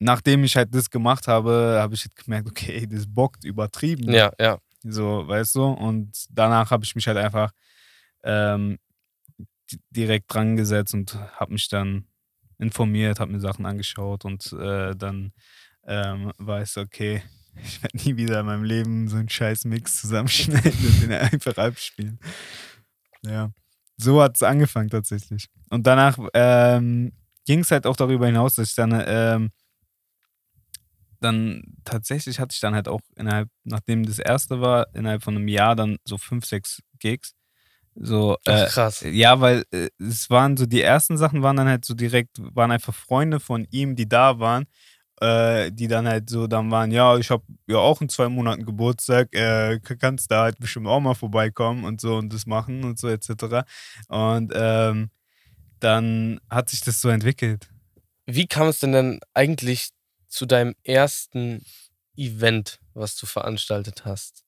[0.00, 4.10] nachdem ich halt das gemacht habe, habe ich halt gemerkt, okay, das bockt übertrieben.
[4.12, 4.58] Ja, ja.
[4.82, 5.64] So, weißt du?
[5.64, 7.52] Und danach habe ich mich halt einfach
[8.24, 8.78] ähm,
[9.90, 12.06] direkt dran gesetzt und habe mich dann
[12.58, 15.32] informiert, habe mir Sachen angeschaut und äh, dann
[15.86, 17.22] ähm, war es okay,
[17.62, 21.56] ich werde nie wieder in meinem Leben so einen scheiß Mix zusammenschneiden und den einfach
[21.56, 22.18] abspielen.
[23.22, 23.50] Ja.
[23.98, 25.46] So hat es angefangen tatsächlich.
[25.68, 27.12] Und danach ähm,
[27.44, 29.50] ging es halt auch darüber hinaus, dass ich dann, ähm,
[31.20, 35.48] dann tatsächlich hatte ich dann halt auch innerhalb, nachdem das erste war, innerhalb von einem
[35.48, 37.34] Jahr dann so fünf, sechs Gigs.
[37.94, 39.04] So, Ach, äh, krass.
[39.06, 42.70] ja, weil äh, es waren so, die ersten Sachen waren dann halt so direkt, waren
[42.70, 44.66] einfach Freunde von ihm, die da waren,
[45.20, 48.64] äh, die dann halt so dann waren, ja, ich habe ja auch in zwei Monaten
[48.64, 52.98] Geburtstag, äh, kannst da halt bestimmt auch mal vorbeikommen und so und das machen und
[52.98, 53.64] so etc.
[54.08, 55.10] Und ähm,
[55.80, 57.68] dann hat sich das so entwickelt.
[58.26, 59.90] Wie kam es denn dann eigentlich
[60.30, 61.62] zu deinem ersten
[62.16, 64.46] Event, was du veranstaltet hast?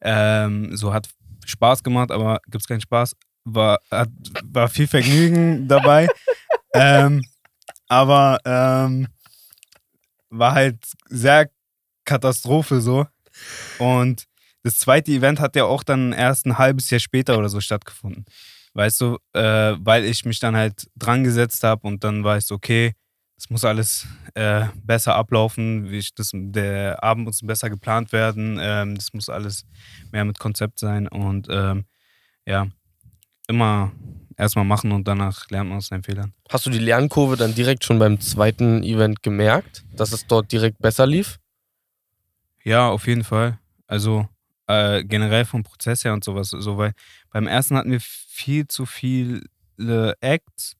[0.00, 1.08] ähm, so hat
[1.44, 3.14] Spaß gemacht, aber gibt's keinen Spaß,
[3.44, 4.08] war, hat,
[4.44, 6.08] war viel Vergnügen dabei,
[6.72, 7.22] ähm,
[7.88, 9.08] aber ähm,
[10.30, 10.78] war halt
[11.10, 11.50] sehr
[12.06, 13.06] Katastrophe so.
[13.78, 14.24] Und
[14.62, 18.24] das zweite Event hat ja auch dann erst ein halbes Jahr später oder so stattgefunden.
[18.74, 22.44] Weißt du, äh, weil ich mich dann halt dran gesetzt habe und dann war ich
[22.44, 22.92] so, okay,
[23.36, 28.58] das muss alles äh, besser ablaufen, wie ich das, der Abend muss besser geplant werden,
[28.60, 29.64] ähm, das muss alles
[30.12, 31.84] mehr mit Konzept sein und ähm,
[32.46, 32.66] ja,
[33.48, 33.92] immer
[34.36, 36.32] erstmal machen und danach lernt man aus seinen Fehlern.
[36.48, 40.78] Hast du die Lernkurve dann direkt schon beim zweiten Event gemerkt, dass es dort direkt
[40.78, 41.38] besser lief?
[42.64, 43.58] Ja, auf jeden Fall.
[43.86, 44.28] Also
[44.66, 46.48] äh, generell vom Prozess her und sowas.
[46.50, 46.92] So, weil
[47.34, 49.42] beim ersten hatten wir viel zu viele
[50.20, 50.76] Acts.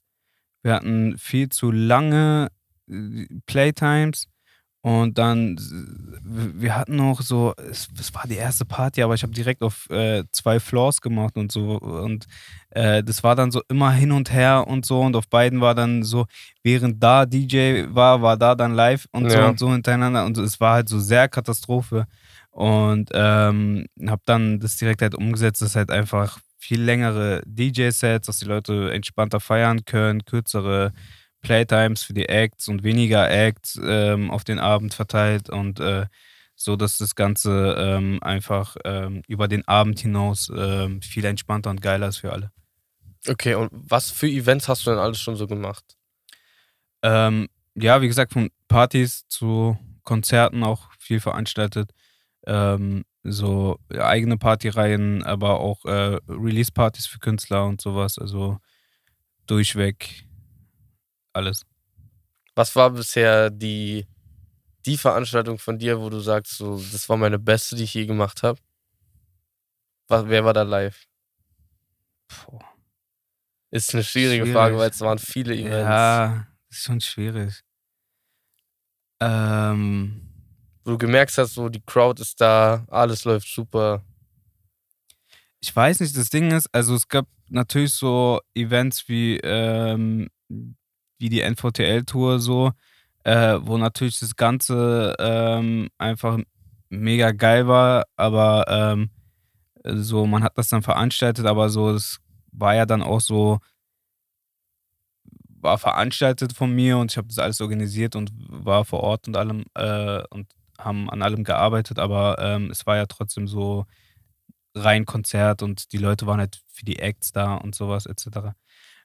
[0.62, 2.48] Wir hatten viel zu lange
[2.88, 4.28] äh, Playtimes.
[4.82, 5.56] Und dann,
[6.22, 9.88] wir hatten noch so, es, es war die erste Party, aber ich habe direkt auf
[9.88, 11.78] äh, zwei Floors gemacht und so.
[11.80, 12.26] Und
[12.68, 15.00] äh, das war dann so immer hin und her und so.
[15.00, 16.26] Und auf beiden war dann so,
[16.62, 19.48] während da DJ war, war da dann live und so Ja.
[19.48, 20.24] und so hintereinander.
[20.26, 22.06] Und es war halt so sehr Katastrophe.
[22.54, 28.38] Und ähm, habe dann das direkt halt umgesetzt, dass halt einfach viel längere DJ-Sets, dass
[28.38, 30.92] die Leute entspannter feiern können, kürzere
[31.40, 36.06] Playtimes für die Acts und weniger Acts ähm, auf den Abend verteilt und äh,
[36.54, 41.82] so, dass das Ganze ähm, einfach ähm, über den Abend hinaus ähm, viel entspannter und
[41.82, 42.52] geiler ist für alle.
[43.26, 45.84] Okay, und was für Events hast du denn alles schon so gemacht?
[47.02, 51.90] Ähm, ja, wie gesagt, von Partys zu Konzerten auch viel veranstaltet.
[52.46, 58.18] Ähm, so eigene Partyreihen, aber auch äh, Release-Partys für Künstler und sowas.
[58.18, 58.58] Also
[59.46, 60.26] durchweg
[61.32, 61.64] alles.
[62.54, 64.06] Was war bisher die,
[64.86, 68.06] die Veranstaltung von dir, wo du sagst, so, das war meine beste, die ich je
[68.06, 68.60] gemacht habe?
[70.08, 71.06] Wer war da live?
[72.28, 72.60] Puh.
[73.70, 74.52] Ist eine schwierige Schwierig.
[74.52, 75.88] Frage, weil es waren viele Events.
[75.88, 77.64] Ja, ist schon schwierig.
[79.20, 80.23] Ähm,
[80.84, 84.02] Wo du gemerkt hast, so die Crowd ist da, alles läuft super.
[85.60, 90.28] ich weiß nicht, das Ding ist, also es gab natürlich so Events wie, ähm,
[91.18, 92.72] wie die NVTL-Tour so,
[93.24, 96.38] äh, wo natürlich das Ganze ähm, einfach
[96.90, 99.10] mega geil war, aber ähm,
[99.84, 102.20] so, man hat das dann veranstaltet, aber so, es
[102.52, 103.58] war ja dann auch so,
[105.60, 109.36] war veranstaltet von mir und ich habe das alles organisiert und war vor Ort und
[109.36, 110.46] allem äh, und
[110.78, 113.86] haben an allem gearbeitet, aber ähm, es war ja trotzdem so
[114.74, 118.54] rein Konzert und die Leute waren halt für die Acts da und sowas etc.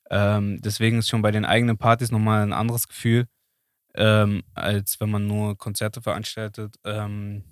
[0.09, 3.27] Ähm, deswegen ist schon bei den eigenen Partys nochmal ein anderes Gefühl,
[3.95, 6.75] ähm, als wenn man nur Konzerte veranstaltet.
[6.83, 7.43] Ähm,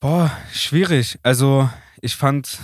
[0.00, 1.18] boah, schwierig.
[1.22, 1.70] Also
[2.02, 2.58] ich fand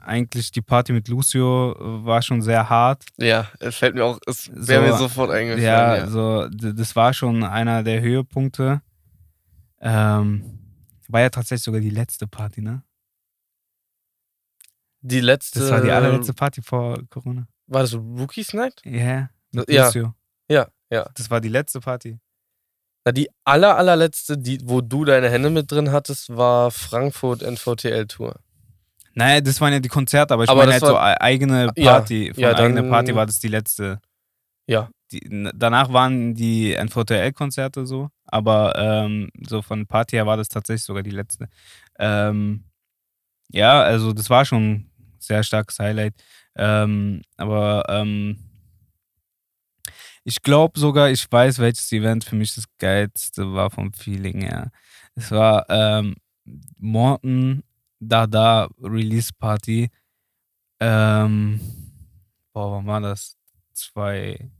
[0.00, 3.04] eigentlich die Party mit Lucio war schon sehr hart.
[3.18, 5.62] Ja, es fällt mir auch, es wäre So, mir sofort eingefallen.
[5.62, 8.80] Ja, Ja, so, das war schon einer der Höhepunkte.
[9.80, 10.58] Ähm,
[11.08, 12.82] war ja tatsächlich sogar die letzte Party, ne?
[15.00, 15.60] Die letzte.
[15.60, 17.46] Das war die allerletzte Party vor Corona.
[17.66, 18.80] War das Rookies Night?
[18.84, 19.86] Ja, mit Ja.
[19.86, 20.14] Lucio.
[20.50, 21.08] Ja, ja.
[21.14, 22.18] Das war die letzte Party.
[23.04, 28.06] Na, die aller, allerletzte, die, wo du deine Hände mit drin hattest, war Frankfurt NVTL
[28.06, 28.40] Tour.
[29.14, 31.70] Naja, das waren ja die Konzerte, aber ich Aber meine halt so war- ei- eigene
[31.76, 32.32] Ja, Party.
[32.34, 34.00] Von ja, eigene Party war das die letzte.
[34.66, 34.90] Ja.
[35.12, 40.84] Die, danach waren die NVTL-Konzerte so, aber ähm, so von Party her war das tatsächlich
[40.84, 41.48] sogar die letzte.
[41.98, 42.64] Ähm,
[43.50, 46.14] ja, also das war schon ein sehr starkes Highlight.
[46.56, 48.38] Ähm, aber ähm,
[50.24, 54.70] ich glaube sogar, ich weiß, welches Event für mich das geilste war vom Feeling her.
[55.14, 56.16] Es war ähm,
[56.78, 57.62] Morton
[58.00, 59.90] Dada Release Party.
[60.80, 61.60] Ähm,
[62.52, 63.36] boah, wann war das?
[63.72, 64.50] Zwei,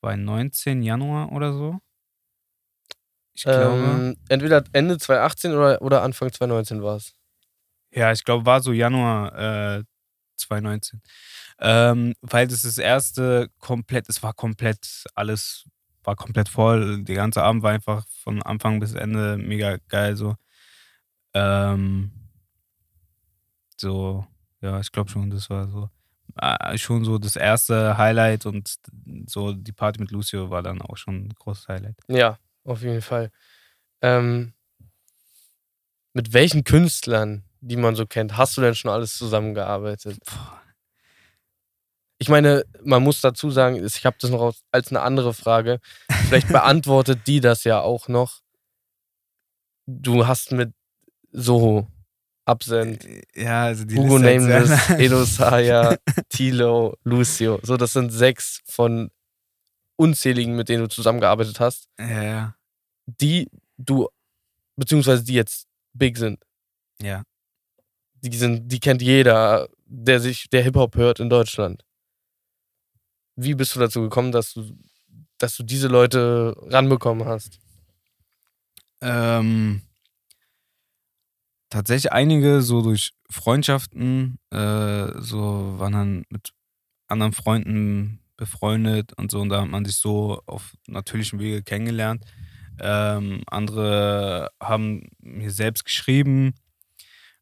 [0.00, 1.78] 2019 Januar oder so?
[3.34, 3.84] Ich glaube.
[3.84, 7.14] Ähm, entweder Ende 2018 oder, oder Anfang 2019 war es.
[7.92, 9.84] Ja, ich glaube, war so Januar äh,
[10.36, 11.00] 2019.
[11.60, 15.64] Ähm, weil das das erste komplett, es war komplett, alles
[16.04, 17.02] war komplett voll.
[17.04, 20.16] Der ganze Abend war einfach von Anfang bis Ende mega geil.
[20.16, 20.36] So,
[21.34, 22.12] ähm,
[23.76, 24.26] so
[24.60, 25.90] ja, ich glaube schon, das war so.
[26.40, 28.76] Äh, Schon so das erste Highlight und
[29.26, 31.96] so die Party mit Lucio war dann auch schon ein großes Highlight.
[32.08, 33.30] Ja, auf jeden Fall.
[34.02, 34.52] Ähm,
[36.12, 40.18] mit welchen Künstlern, die man so kennt, hast du denn schon alles zusammengearbeitet?
[42.18, 45.80] Ich meine, man muss dazu sagen, ich habe das noch als eine andere Frage.
[46.26, 48.40] Vielleicht beantwortet die das ja auch noch.
[49.86, 50.72] Du hast mit
[51.30, 51.86] Soho,
[52.48, 54.98] Absent, Ja, also Hugo Nameless, lang.
[55.00, 55.96] Edo Saya,
[56.28, 57.60] Tilo, Lucio.
[57.62, 59.10] So, das sind sechs von
[59.96, 62.54] unzähligen, mit denen du zusammengearbeitet hast, Ja, ja.
[63.06, 64.08] die du,
[64.76, 66.38] beziehungsweise die jetzt big sind.
[67.02, 67.22] Ja.
[68.22, 71.84] Die sind, die kennt jeder, der sich, der Hip-Hop hört in Deutschland.
[73.36, 74.76] Wie bist du dazu gekommen, dass du,
[75.38, 77.60] dass du diese Leute ranbekommen hast?
[79.00, 79.82] Ähm,
[81.70, 86.52] tatsächlich einige so durch Freundschaften, äh, so waren dann mit
[87.08, 92.24] anderen Freunden befreundet und so und da hat man sich so auf natürlichem Wege kennengelernt.
[92.80, 96.54] Ähm, andere haben mir selbst geschrieben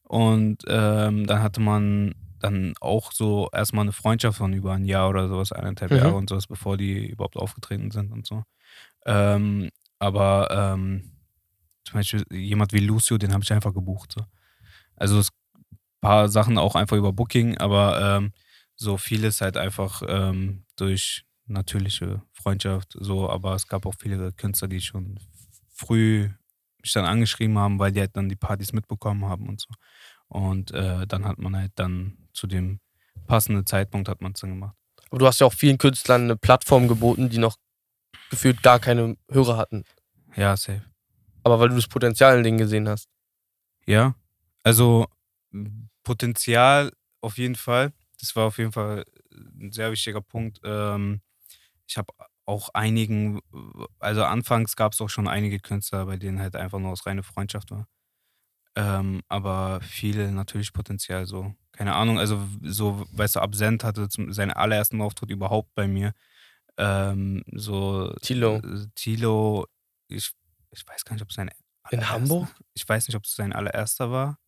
[0.03, 5.09] und ähm, dann hatte man dann auch so erstmal eine Freundschaft von über ein Jahr
[5.09, 5.95] oder sowas, eineinhalb Mhm.
[5.95, 8.43] Jahre und sowas, bevor die überhaupt aufgetreten sind und so.
[9.07, 11.13] Ähm, aber ähm,
[11.87, 14.13] zum Beispiel jemand wie Lucio, den habe ich einfach gebucht.
[14.13, 14.25] So.
[14.97, 15.31] Also es
[16.01, 18.33] paar Sachen auch einfach über Booking, aber ähm,
[18.77, 22.97] so vieles halt einfach ähm, durch natürliche Freundschaft.
[23.01, 25.19] So, aber es gab auch viele Künstler, die schon
[25.69, 26.29] früh
[26.83, 29.69] mich dann angeschrieben haben, weil die halt dann die Partys mitbekommen haben und so.
[30.29, 32.81] Und äh, dann hat man halt dann zu dem
[33.27, 34.77] passenden Zeitpunkt hat man es dann gemacht.
[35.11, 37.57] Aber du hast ja auch vielen Künstlern eine Plattform geboten, die noch
[38.31, 39.85] gefühlt gar keine Hörer hatten.
[40.37, 40.83] Ja, safe.
[41.47, 43.09] Aber weil du das Potenzial in denen gesehen hast.
[43.87, 44.17] Ja,
[44.65, 45.07] also
[46.03, 47.93] Potenzial auf jeden Fall.
[48.19, 50.59] Das war auf jeden Fall ein sehr wichtiger Punkt.
[50.65, 51.21] Ähm,
[51.87, 52.13] ich habe
[52.47, 53.39] auch einigen,
[54.01, 57.23] also anfangs gab es auch schon einige Künstler, bei denen halt einfach nur aus reine
[57.23, 57.87] Freundschaft war.
[58.75, 61.55] Ähm, aber viele natürlich Potenzial so.
[61.71, 66.13] Keine Ahnung, also so, weißt du, Absent hatte zum, seinen allerersten Auftritt überhaupt bei mir.
[66.77, 68.57] Ähm, so Tilo.
[68.57, 69.69] äh, Tilo,
[70.09, 70.33] ich,
[70.71, 71.51] ich weiß gar nicht, ob es sein
[71.91, 72.49] In Hamburg?
[72.75, 74.39] Ich weiß nicht, ob es sein allererster war,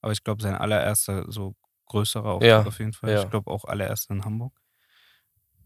[0.00, 1.54] aber ich glaube, sein allererster, so
[1.86, 3.10] größerer Auftritt Ja, auf jeden Fall.
[3.10, 3.22] ja.
[3.22, 4.52] Ich glaube auch allererster in Hamburg.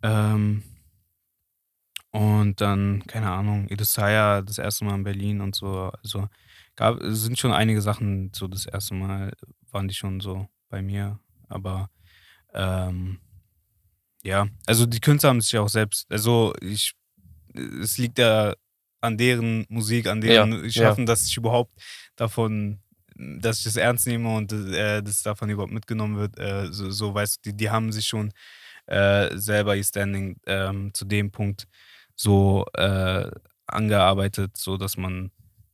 [0.02, 0.62] Ähm,
[2.10, 5.90] und dann, keine Ahnung, Edesaya das erste Mal in Berlin und so.
[6.02, 6.28] Also
[6.76, 9.32] gab, es sind schon einige Sachen, so das erste Mal
[9.70, 11.18] waren die schon so bei mir.
[11.48, 11.90] Aber
[12.52, 13.18] ähm,
[14.22, 16.94] ja, also die Künstler haben sich auch selbst, also ich,
[17.54, 18.54] es liegt ja
[19.02, 21.72] an deren Musik, an deren Ja, Schaffen, dass ich überhaupt
[22.16, 22.78] davon,
[23.16, 26.38] dass ich das ernst nehme und äh, dass davon überhaupt mitgenommen wird.
[26.38, 28.32] Äh, so, so weißt du, die, die haben sich schon
[28.86, 31.68] äh, selber ihr Standing ähm, zu dem Punkt
[32.14, 33.30] so äh,
[33.66, 35.30] angearbeitet, so dass man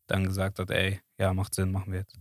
[0.06, 2.18] dann gesagt hat, ey, ja, macht Sinn, machen wir jetzt.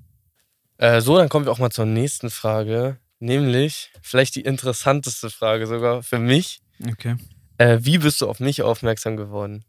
[0.78, 2.98] Äh, so, dann kommen wir auch mal zur nächsten Frage.
[3.20, 6.60] Nämlich, vielleicht die interessanteste Frage sogar für mich.
[6.88, 7.16] Okay.
[7.58, 9.66] Äh, wie bist du auf mich aufmerksam geworden?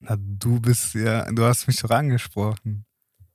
[0.00, 2.84] Na, du bist ja, du hast mich doch angesprochen.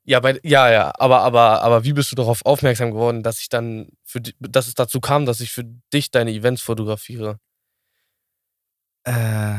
[0.04, 3.50] Ja, bei, ja, ja, aber, aber, aber wie bist du darauf aufmerksam geworden, dass ich
[3.50, 7.40] dann für dass es dazu kam, dass ich für dich deine Events fotografiere?
[9.04, 9.56] Äh,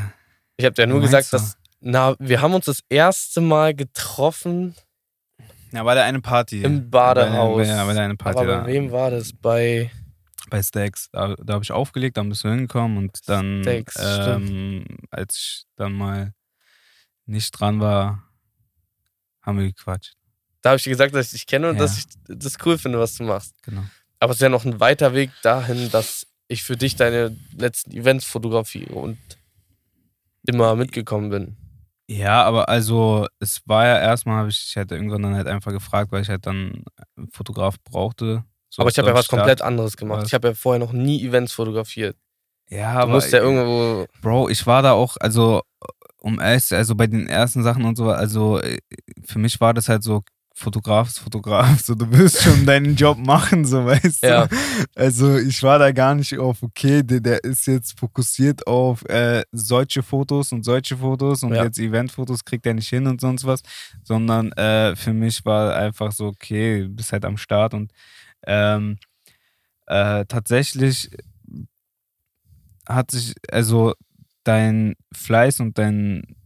[0.57, 1.36] Ich habe dir nur Wie gesagt, du?
[1.36, 4.74] dass, na, wir haben uns das erste Mal getroffen
[5.72, 6.62] ja, bei der eine Party.
[6.62, 7.66] im Badehaus.
[7.66, 9.32] Ja, bei der eine Party aber bei wem war das?
[9.32, 9.90] Bei
[10.50, 11.09] bei Stacks.
[11.12, 15.64] Da, da habe ich aufgelegt, dann bist du hingekommen und dann, Stacks, ähm, als ich
[15.76, 16.34] dann mal
[17.26, 18.22] nicht dran war,
[19.42, 20.14] haben wir gequatscht.
[20.62, 21.82] da habe ich dir gesagt, dass ich dich kenne und Ja.
[21.82, 23.54] dass ich das cool finde, was du machst.
[23.64, 23.82] Genau.
[24.20, 27.90] Aber es ist ja noch ein weiter Weg dahin, dass ich für dich deine letzten
[27.92, 29.18] Events fotografiere und
[30.46, 31.56] immer mitgekommen bin.
[32.08, 35.72] Ja, aber also es war ja erstmal, habe ich, ich hätte irgendwann dann halt einfach
[35.72, 36.84] gefragt, weil ich halt dann
[37.16, 38.44] einen Fotograf brauchte.
[38.68, 39.40] So aber ich habe ja was Start.
[39.40, 40.26] komplett anderes gemacht.
[40.26, 42.16] Ich habe ja vorher noch nie Events fotografiert.
[42.68, 44.06] Ja, Du aber musst ja irgendwo.
[44.20, 45.62] Bro, ich war da auch, also
[46.22, 48.78] um ehrlich, also bei den ersten Sachen und so, also äh,
[49.24, 50.22] für mich war das halt so,
[50.54, 54.46] Fotograf ist Fotograf, so du willst schon deinen Job machen, so weißt Ja.
[54.46, 54.56] du.
[54.94, 59.42] Also ich war da gar nicht auf, okay, der, der ist jetzt fokussiert auf äh,
[59.50, 61.64] solche Fotos und solche Fotos und Ja.
[61.64, 63.62] jetzt Eventfotos kriegt er nicht hin und sonst was,
[64.04, 67.90] sondern äh, für mich war einfach so, okay, du bist halt am Start und
[68.46, 68.98] ähm,
[69.86, 71.10] äh, tatsächlich
[72.88, 73.94] hat sich, also
[74.45, 76.36] dein Fleiß und dein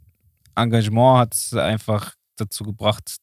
[0.54, 3.16] Engagement hat es einfach dazu gebracht,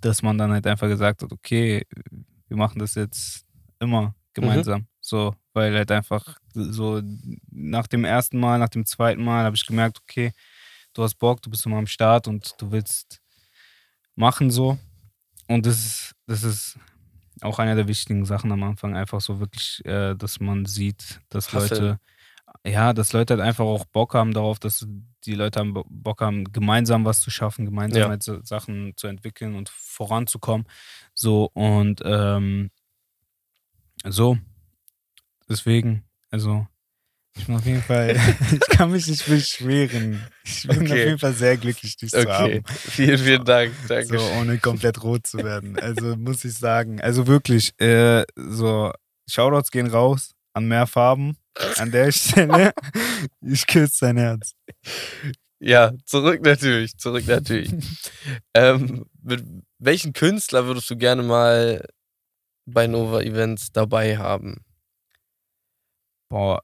[0.00, 1.82] dass man dann halt einfach gesagt hat, okay,
[2.48, 3.44] wir machen das jetzt
[3.80, 4.86] immer gemeinsam.
[5.00, 7.02] So, weil halt einfach so
[7.50, 10.32] nach dem ersten Mal, nach dem zweiten Mal habe ich gemerkt, okay,
[10.92, 13.20] du hast Bock, du bist immer am Start und du willst
[14.14, 14.78] machen so.
[15.48, 16.78] Und das ist, das ist
[17.40, 21.52] auch eine der wichtigen Sachen am Anfang, einfach so wirklich, äh, dass man sieht, dass.
[21.52, 22.00] Leute,
[22.66, 24.86] ja, dass Leute halt einfach auch Bock haben darauf, dass
[25.24, 28.08] die Leute haben Bo- Bock haben, gemeinsam was zu schaffen, gemeinsam Ja.
[28.08, 30.66] halt Sachen zu entwickeln und voranzukommen.
[31.14, 32.70] So und ähm,
[34.06, 34.38] so.
[35.48, 36.66] Deswegen, also
[37.36, 38.16] ich bin auf jeden Fall,
[38.52, 40.22] ich kann mich nicht beschweren.
[40.44, 41.04] Ich bin auf Okay.
[41.06, 42.62] jeden Fall sehr glücklich, dich zu Okay.
[42.62, 42.62] haben.
[42.66, 43.72] Vielen, vielen Dank.
[43.88, 44.18] Danke.
[44.18, 45.78] So, ohne komplett rot zu werden.
[45.78, 47.00] Also muss ich sagen.
[47.00, 48.92] Also wirklich, äh, so,
[49.28, 51.36] Shoutouts gehen raus an mehr Farben
[51.78, 52.72] an der Stelle.
[53.40, 54.54] Ich küsse dein Herz.
[55.58, 56.96] Ja, zurück natürlich.
[56.98, 57.72] Zurück natürlich.
[58.54, 59.44] ähm, mit
[59.78, 61.86] welchen Künstler würdest du gerne mal
[62.66, 64.64] bei Nova Events dabei haben?
[66.28, 66.62] Boah,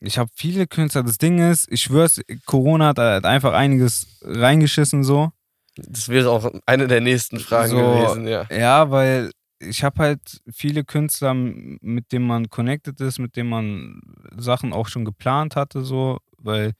[0.00, 1.02] ich habe viele Künstler.
[1.02, 5.30] Das Ding ist, ich schwör's, Corona hat halt einfach einiges reingeschissen so.
[5.76, 8.46] Das wäre auch eine der nächsten Fragen So, gewesen, ja.
[8.50, 14.00] Ja, weil ich habe halt viele Künstler, mit denen man connected ist, mit denen man
[14.36, 16.72] Sachen auch schon geplant hatte, so, weil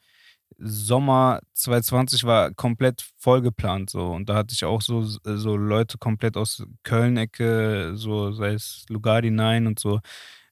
[0.58, 4.06] Sommer 2020 war komplett voll geplant, so.
[4.12, 9.30] Und da hatte ich auch so, so Leute komplett aus Köln-Ecke, so, sei es Lugardi
[9.30, 10.00] 9 und so,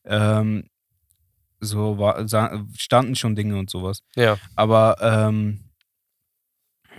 [0.05, 0.65] ähm,
[1.61, 2.27] so war,
[2.77, 4.03] standen schon Dinge und sowas.
[4.17, 4.39] Ja.
[4.57, 5.61] Aber ähm,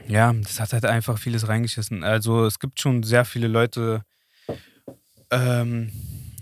[0.08, 2.04] ja, das hat halt einfach vieles reingeschissen.
[2.04, 4.04] Also es gibt schon sehr viele Leute
[5.34, 5.92] ähm,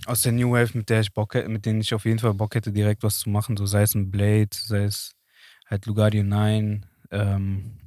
[0.05, 2.33] aus der New Wave, mit der ich Bock hätte, mit denen ich auf jeden Fall
[2.33, 3.57] Bock hätte, direkt was zu machen.
[3.57, 5.13] So sei es ein Blade, sei es
[5.69, 6.85] halt Lugardio 9.
[7.11, 7.77] Ähm,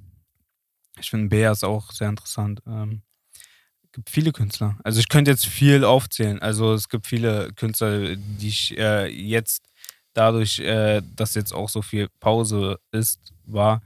[0.99, 2.61] ich finde Bea ist auch sehr interessant.
[2.67, 3.03] Ähm,
[3.93, 4.77] gibt viele Künstler.
[4.85, 6.41] Also ich könnte jetzt viel aufzählen.
[6.41, 9.63] Also es gibt viele Künstler, die ich äh, jetzt
[10.15, 13.83] dadurch, äh, dass jetzt auch so viel Pause ist, war,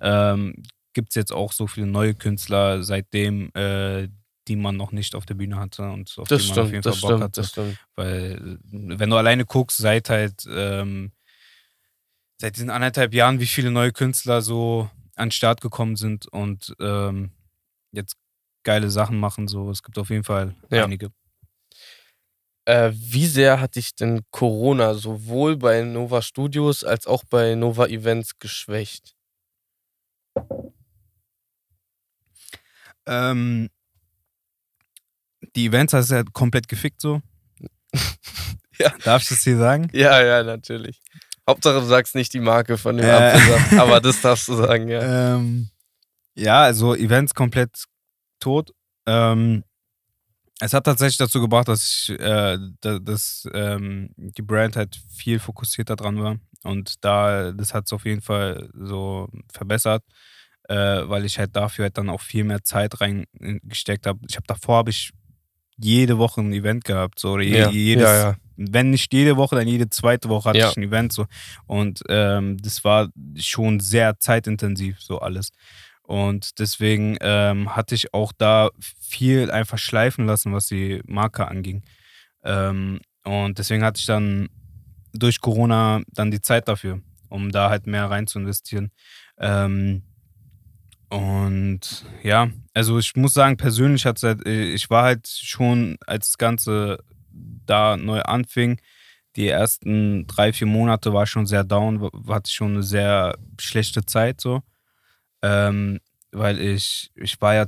[0.00, 0.62] ähm,
[0.92, 4.08] gibt es jetzt auch so viele neue Künstler seitdem, äh,
[4.50, 6.72] die man noch nicht auf der Bühne hatte und auf Das die man auf stimmt,
[6.72, 7.40] jeden das Fall Bock stimmt, hatte.
[7.40, 7.78] das stimmt.
[7.94, 11.12] Weil, wenn du alleine guckst, seit halt, ähm,
[12.40, 16.74] seit diesen anderthalb Jahren, wie viele neue Künstler so an den Start gekommen sind und
[16.80, 17.30] ähm,
[17.92, 18.16] jetzt
[18.64, 19.70] geile Sachen machen, so.
[19.70, 20.84] Es gibt auf jeden Fall Ja.
[20.84, 21.12] einige.
[22.66, 27.86] Äh, wie sehr hat dich denn Corona sowohl bei Nova Studios als auch bei Nova
[27.86, 29.14] Events geschwächt?
[33.06, 33.70] Ähm,
[35.56, 37.20] die Events hast du ja komplett gefickt, so.
[38.78, 38.94] Ja.
[39.04, 39.90] Darf ich das hier sagen?
[39.92, 41.02] Ja, ja, natürlich.
[41.46, 43.10] Hauptsache, du sagst nicht die Marke von dem Äh.
[43.10, 45.34] Apfelsaft, aber das darfst du sagen, ja.
[45.36, 45.68] Ähm,
[46.34, 47.84] ja, also Events komplett
[48.38, 48.72] tot.
[49.06, 49.64] Ähm,
[50.60, 55.38] es hat tatsächlich dazu gebracht, dass ich, äh, da- dass ähm, die Brand halt viel
[55.38, 56.36] fokussierter dran war.
[56.62, 60.04] Und da, das hat es auf jeden Fall so verbessert,
[60.70, 60.74] äh,
[61.06, 64.20] weil ich halt dafür halt dann auch viel mehr Zeit reingesteckt habe.
[64.26, 65.10] Ich habe davor habe ich
[65.80, 68.36] jede Woche ein Event gehabt, so oder je, Ja, jedes, ja, ja.
[68.56, 71.26] wenn nicht jede Woche, dann jede zweite Woche hatte ich ein Event so.
[71.66, 75.50] Und ähm, das war schon sehr zeitintensiv, so alles.
[76.02, 78.70] Und deswegen ähm, hatte ich auch da
[79.00, 81.82] viel einfach schleifen lassen, was die Marke anging.
[82.42, 84.48] Ähm, und deswegen hatte ich dann
[85.12, 88.90] durch Corona dann die Zeit dafür, um da halt mehr rein zu investieren.
[89.38, 90.02] Ähm,
[91.10, 96.38] und ja, also ich muss sagen, persönlich hat halt, ich war halt schon, als das
[96.38, 96.98] Ganze
[97.30, 98.80] da neu anfing,
[99.36, 104.04] die ersten drei, vier Monate war schon sehr down, hatte ich schon eine sehr schlechte
[104.04, 104.62] Zeit so.
[105.42, 106.00] Ähm,
[106.32, 107.66] weil ich, ich war ja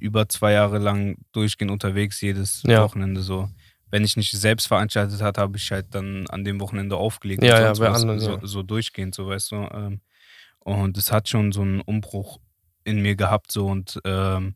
[0.00, 2.82] über zwei Jahre lang durchgehend unterwegs, jedes ja.
[2.82, 3.48] Wochenende so.
[3.90, 7.42] Wenn ich nicht selbst veranstaltet hatte, habe ich halt dann an dem Wochenende aufgelegt.
[7.42, 8.40] Ja, ja, bei anderen, so, ja.
[8.42, 9.56] so durchgehend, so weißt du.
[9.72, 10.00] Ähm,
[10.58, 12.40] und es hat schon so einen Umbruch
[12.84, 14.54] in mir gehabt, so und ähm,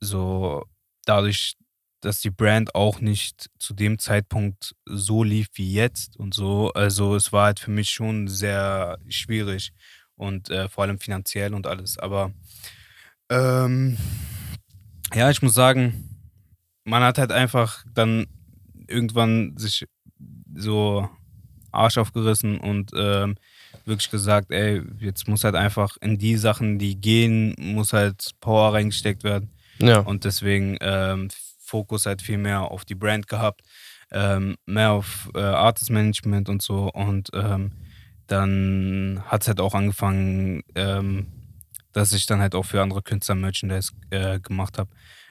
[0.00, 0.64] so
[1.04, 1.56] dadurch,
[2.00, 6.72] dass die Brand auch nicht zu dem Zeitpunkt so lief wie jetzt und so.
[6.72, 9.72] Also es war halt für mich schon sehr schwierig
[10.14, 11.98] und äh, vor allem finanziell und alles.
[11.98, 12.32] Aber
[13.30, 13.96] ähm,
[15.14, 16.18] ja, ich muss sagen,
[16.84, 18.26] man hat halt einfach dann
[18.86, 19.86] irgendwann sich
[20.54, 21.08] so
[21.72, 23.36] Arsch aufgerissen und ähm,
[23.88, 28.74] wirklich gesagt, ey, jetzt muss halt einfach in die Sachen, die gehen, muss halt Power
[28.74, 29.50] reingesteckt werden.
[29.78, 30.00] Ja.
[30.00, 31.28] Und deswegen ähm,
[31.60, 33.62] Fokus halt viel mehr auf die Brand gehabt,
[34.10, 36.90] ähm, mehr auf äh, Artist Management und so.
[36.90, 37.72] Und ähm,
[38.26, 41.26] dann hat es halt auch angefangen, ähm,
[41.92, 44.90] dass ich dann halt auch für andere Künstler Merchandise äh, gemacht habe.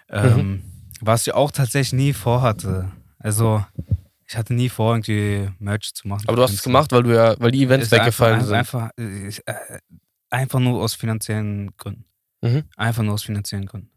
[0.10, 0.64] Ähm, mhm.
[1.02, 2.92] Was ich auch tatsächlich nie vorhatte.
[3.20, 3.64] Also,
[4.28, 6.26] ich hatte nie vor, irgendwie Merch zu machen.
[6.28, 8.56] Aber du hast es gemacht, weil du ja, weil die Events weggefallen sind.
[8.56, 9.32] Einfach, äh,
[10.30, 12.06] einfach nur aus finanziellen Gründen.
[12.42, 12.66] Mhm.
[12.76, 13.90] Einfach nur aus finanziellen Gründen.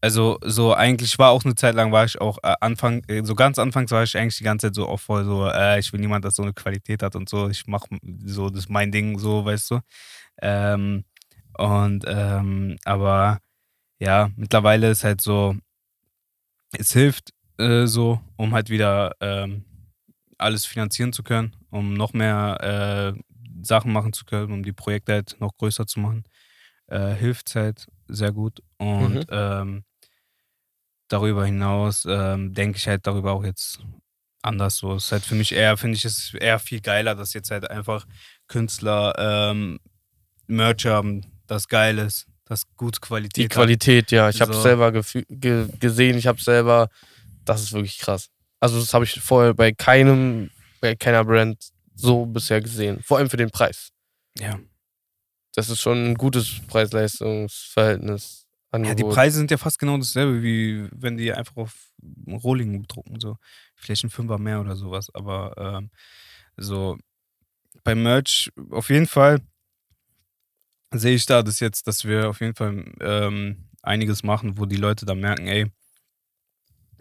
[0.00, 3.34] Also so eigentlich war auch eine Zeit lang war ich auch äh, Anfang äh, so
[3.34, 5.98] ganz anfangs war ich eigentlich die ganze Zeit so auch voll so äh, ich will
[5.98, 9.18] niemand, das so eine Qualität hat und so ich mache so das ist mein Ding
[9.18, 9.80] so weißt du
[10.40, 11.04] ähm,
[11.56, 13.38] und ähm, aber
[13.98, 15.56] ja mittlerweile ist halt so
[16.78, 19.64] es hilft äh, so um halt wieder ähm,
[20.38, 23.20] alles finanzieren zu können um noch mehr äh,
[23.62, 26.24] Sachen machen zu können um die Projekte halt noch größer zu machen
[26.86, 29.24] äh, hilft halt sehr gut und mhm.
[29.30, 29.84] ähm,
[31.08, 33.80] darüber hinaus ähm, denke ich halt darüber auch jetzt
[34.42, 34.94] anders so.
[34.94, 37.70] Es ist halt für mich eher, finde ich es eher viel geiler, dass jetzt halt
[37.70, 38.06] einfach
[38.46, 39.80] Künstler ähm,
[40.46, 44.12] Merch haben, das geil ist, das gute Qualität Die Qualität, hat.
[44.12, 44.28] ja.
[44.28, 46.88] Ich habe es selber ge gesehen, ich habe selber,
[47.48, 48.28] das ist wirklich krass.
[48.60, 51.58] Also das habe ich vorher bei keinem, bei keiner Brand
[51.94, 53.02] so bisher gesehen.
[53.02, 53.90] Vor allem für den Preis.
[54.38, 54.58] Ja.
[55.54, 58.46] Das ist schon ein gutes Preis-Leistungs-Verhältnis.
[58.74, 61.90] Ja, die Preise sind ja fast genau dasselbe, wie wenn die einfach auf
[62.28, 63.18] Rohling drucken.
[63.18, 63.38] So.
[63.74, 65.08] Vielleicht ein Fünfer mehr oder sowas.
[65.14, 65.90] Aber ähm,
[66.56, 66.98] so
[67.82, 69.40] beim Merch auf jeden Fall
[70.92, 74.76] sehe ich da das jetzt, dass wir auf jeden Fall ähm, einiges machen, wo die
[74.76, 75.72] Leute dann merken, ey,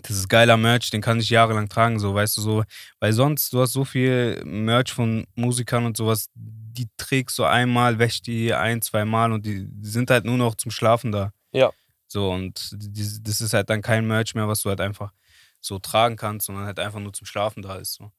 [0.04, 2.64] das ist geiler Merch, den kann ich jahrelang tragen, so, weißt du, so,
[3.00, 7.98] weil sonst, du hast so viel Merch von Musikern und sowas, die trägst du einmal,
[8.00, 11.34] wäschst die ein, zwei Mal und die, die sind halt nur noch zum Schlafen da.
[11.52, 11.72] Ja.
[12.08, 15.12] So, und die, das ist halt dann kein Merch mehr, was du halt einfach
[15.60, 17.96] so tragen kannst, sondern halt einfach nur zum Schlafen da ist.
[17.96, 18.12] So.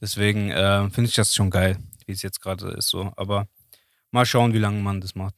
[0.00, 2.88] Deswegen äh, finde ich das schon geil, wie es jetzt gerade ist.
[2.88, 3.12] So.
[3.16, 3.46] Aber
[4.10, 5.34] mal schauen, wie lange man das macht.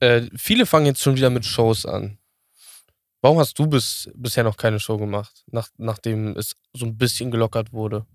[0.00, 2.18] Äh, viele fangen jetzt schon wieder mit Shows an.
[3.22, 7.30] Warum hast du bis, bisher noch keine Show gemacht, nach, nachdem es so ein bisschen
[7.30, 8.06] gelockert wurde?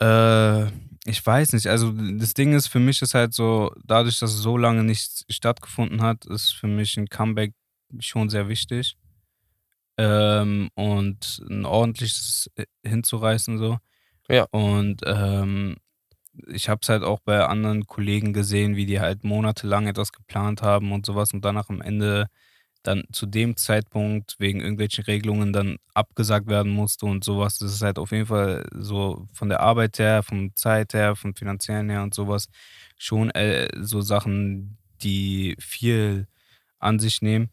[0.00, 0.66] Äh,
[1.04, 1.66] ich weiß nicht.
[1.66, 5.24] Also das Ding ist, für mich ist halt so, dadurch, dass es so lange nicht
[5.28, 7.54] stattgefunden hat, ist für mich ein Comeback
[8.00, 8.96] schon sehr wichtig.
[9.98, 13.78] Ähm, und ein ordentliches äh, hinzureißen so.
[14.28, 14.46] Ja.
[14.50, 15.76] Und ähm,
[16.46, 20.62] ich habe es halt auch bei anderen Kollegen gesehen, wie die halt monatelang etwas geplant
[20.62, 22.28] haben und sowas und danach am Ende
[22.82, 27.58] dann zu dem Zeitpunkt wegen irgendwelchen Regelungen dann abgesagt werden musste und sowas.
[27.58, 31.34] Das ist halt auf jeden Fall so von der Arbeit her, vom Zeit her, vom
[31.34, 32.48] finanziellen her und sowas
[32.98, 36.26] schon äh, so Sachen, die viel
[36.78, 37.50] an sich nehmen.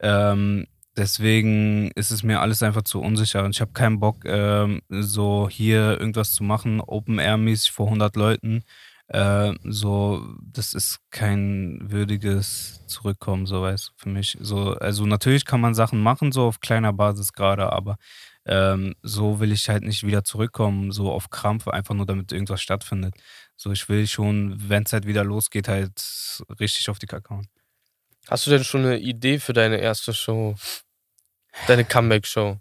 [0.00, 0.66] Ähm,
[0.96, 5.48] deswegen ist es mir alles einfach zu unsicher und ich habe keinen Bock, ähm, so
[5.50, 8.64] hier irgendwas zu machen, Open-Air-mäßig vor 100 Leuten
[9.12, 14.38] äh, so, das ist kein würdiges Zurückkommen, so weißt du, für mich.
[14.40, 17.96] So, also natürlich kann man Sachen machen, so auf kleiner Basis gerade, aber
[18.46, 22.62] ähm, so will ich halt nicht wieder zurückkommen, so auf Krampf, einfach nur damit irgendwas
[22.62, 23.14] stattfindet.
[23.54, 25.92] So, ich will schon, wenn es halt wieder losgeht, halt
[26.58, 27.42] richtig auf die Kakao.
[28.28, 30.54] Hast du denn schon eine Idee für deine erste Show?
[31.66, 32.56] Deine Comeback-Show?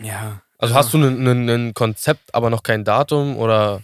[0.00, 0.40] Ja.
[0.56, 3.82] Also hast du ein Konzept, aber noch kein Datum oder?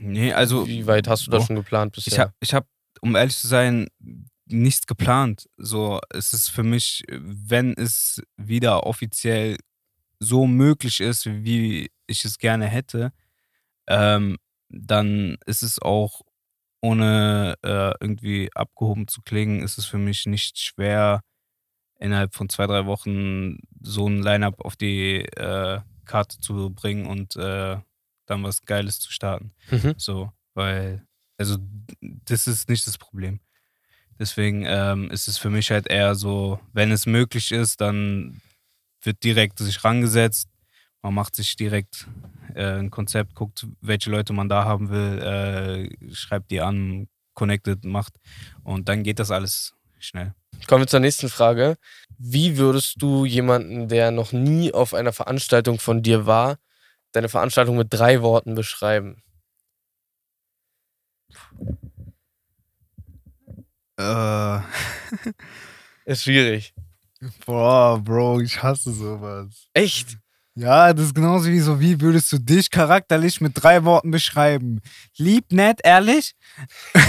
[0.00, 0.66] Nee, also.
[0.66, 2.12] Wie weit hast du das oh, schon geplant bisher?
[2.12, 2.66] Ich habe ich hab,
[3.00, 3.88] um ehrlich zu sein,
[4.46, 5.48] nichts geplant.
[5.56, 9.56] So, es ist für mich, wenn es wieder offiziell
[10.18, 13.12] so möglich ist, wie ich es gerne hätte,
[13.88, 14.36] ähm,
[14.68, 16.20] dann ist es auch
[16.82, 21.22] ohne äh, irgendwie abgehoben zu klingen, ist es für mich nicht schwer,
[21.98, 27.36] innerhalb von zwei, drei Wochen so ein Line-up auf die äh, Karte zu bringen und
[27.36, 27.76] äh,
[28.30, 29.52] dann was Geiles zu starten.
[29.70, 29.94] Mhm.
[29.96, 31.06] So, weil,
[31.36, 31.56] also
[32.00, 33.40] das ist nicht das Problem.
[34.18, 38.40] Deswegen ähm, ist es für mich halt eher so, wenn es möglich ist, dann
[39.02, 40.48] wird direkt sich rangesetzt.
[41.02, 42.06] Man macht sich direkt
[42.54, 45.18] äh, ein Konzept, guckt, welche Leute man da haben will,
[45.98, 48.14] äh, schreibt die an, connected, macht
[48.62, 50.34] und dann geht das alles schnell.
[50.66, 51.76] Kommen wir zur nächsten Frage.
[52.18, 56.58] Wie würdest du jemanden, der noch nie auf einer Veranstaltung von dir war,
[57.12, 59.22] deine Veranstaltung mit drei Worten beschreiben?
[63.98, 64.58] Äh,
[66.04, 66.74] Ist schwierig.
[67.46, 69.66] boah, Bro, ich hasse sowas.
[69.74, 70.16] Echt?
[70.54, 74.80] Ja, das ist genauso wie so, wie würdest du dich charakterlich mit drei Worten beschreiben?
[75.16, 76.34] Lieb, nett, ehrlich?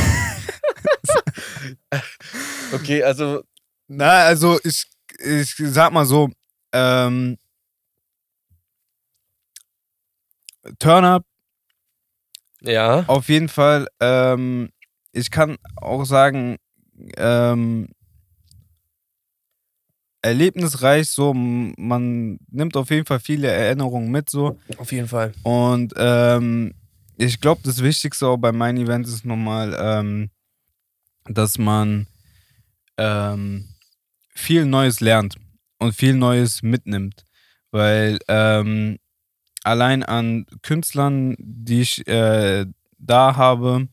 [2.74, 3.44] Okay, also
[3.88, 4.86] Na, also ich,
[5.20, 6.30] ich sag mal so,
[6.74, 7.38] ähm,
[10.80, 11.24] Turn up,
[12.62, 13.04] ja.
[13.08, 13.88] auf jeden Fall.
[14.00, 14.70] Ähm,
[15.12, 16.58] ich kann auch sagen,
[17.18, 17.90] ähm,
[20.22, 24.60] erlebnisreich, so, man nimmt auf jeden Fall viele Erinnerungen mit, so.
[24.78, 25.34] Auf jeden Fall.
[25.44, 26.74] Und ähm,
[27.18, 30.30] ich glaube, das Wichtigste auch bei meinen Events ist nochmal, ähm,
[31.26, 32.08] dass man
[32.98, 33.68] ähm,
[34.30, 35.36] viel Neues lernt
[35.80, 37.26] und viel Neues mitnimmt.
[37.72, 38.98] Weil ähm,
[39.64, 42.66] allein an Künstlern, die ich äh,
[42.98, 43.88] da habe,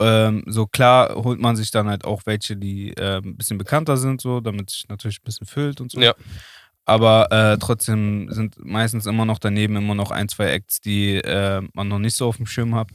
[0.00, 3.96] ähm, so klar holt man sich dann halt auch welche, die äh, ein bisschen bekannter
[3.96, 6.00] sind, so, damit sich natürlich ein bisschen füllt und so.
[6.00, 6.14] Ja.
[6.84, 11.60] Aber äh, trotzdem sind meistens immer noch daneben immer noch ein, zwei Acts, die äh,
[11.74, 12.88] man noch nicht so auf dem Schirm hat.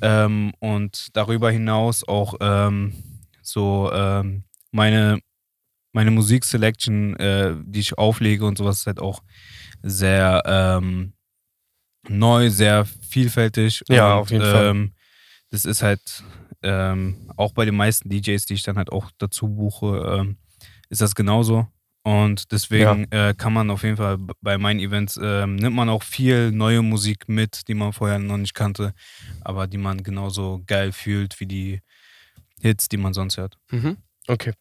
[0.00, 2.94] Ähm, und darüber hinaus auch ähm,
[3.40, 5.20] so ähm, meine,
[5.92, 9.22] meine Musikselection, äh, die ich auflege und sowas, ist halt auch
[9.82, 11.12] sehr ähm,
[12.08, 13.82] neu, sehr vielfältig.
[13.88, 14.66] Ja, und, auf jeden Fall.
[14.66, 14.92] ähm,
[15.50, 16.24] Das ist halt
[16.62, 20.36] ähm, auch bei den meisten DJs, die ich dann halt auch dazu buche, ähm,
[20.88, 21.66] ist das genauso.
[22.04, 26.02] Und deswegen äh, kann man auf jeden Fall bei meinen Events, ähm, nimmt man auch
[26.02, 28.92] viel neue Musik mit, die man vorher noch nicht kannte,
[29.42, 31.80] aber die man genauso geil fühlt wie die
[32.60, 33.56] Hits, die man sonst hört.
[33.70, 33.98] Mhm.
[34.26, 34.52] Okay.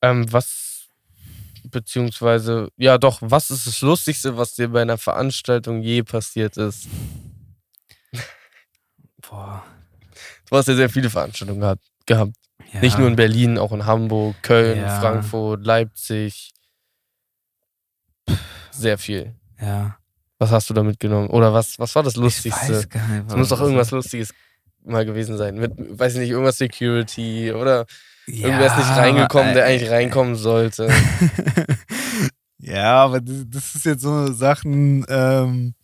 [0.00, 0.69] Ähm, was,
[1.64, 6.88] beziehungsweise, ja doch, was ist das Lustigste, was dir bei einer Veranstaltung je passiert ist?
[9.28, 9.64] Boah.
[10.48, 11.84] Du hast ja sehr viele Veranstaltungen gehabt.
[12.06, 12.32] gehabt.
[12.72, 12.80] Ja.
[12.80, 15.00] Nicht nur in Berlin, auch in Hamburg, Köln, Ja.
[15.00, 16.52] Frankfurt, Leipzig.
[18.70, 19.34] Sehr viel.
[19.60, 19.96] Ja.
[20.38, 21.28] Was hast du da mitgenommen?
[21.28, 22.72] Oder was, was war das Ich Lustigste?
[22.78, 23.24] weiß gar nicht.
[23.28, 24.32] Es muss doch was- irgendwas Lustiges
[24.84, 25.56] mal gewesen sein.
[25.56, 27.86] Mit, weiß ich nicht, irgendwas Security oder
[28.32, 30.88] Ja, irgendwer ist nicht reingekommen, der eigentlich reinkommen sollte.
[32.58, 35.74] ja, aber das, ist jetzt so Sachen, ähm,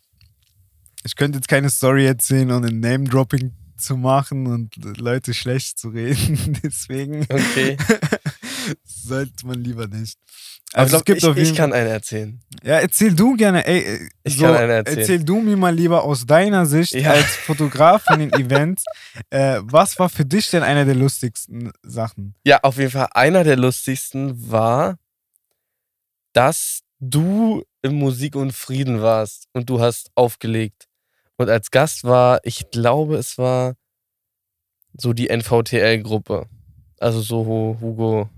[1.03, 5.89] ich könnte jetzt keine Story erzählen, um ein Name-Dropping zu machen und Leute schlecht zu
[5.89, 6.59] reden.
[6.63, 7.77] Deswegen Okay.
[8.83, 10.17] sollte man lieber nicht.
[10.73, 12.39] Aber Also ich, es gibt glaub, ich, ich jeden kann einen erzählen.
[12.63, 13.79] Ja, erzähl du gerne, ey.
[13.79, 14.97] äh, Ich so, kann eine erzählen.
[14.99, 17.11] Erzähl du mir mal lieber aus deiner Sicht Ja.
[17.11, 18.83] als Fotograf von den Events.
[19.29, 22.35] Äh, was war für dich denn einer der lustigsten Sachen?
[22.45, 24.97] Ja, auf jeden Fall einer der lustigsten war,
[26.33, 30.87] dass du im Musik und Frieden warst und du hast aufgelegt.
[31.37, 33.75] Und als Gast war, ich glaube, es war
[34.97, 36.47] so die NVTL-Gruppe.
[36.99, 38.29] Also so Hu- Hugo,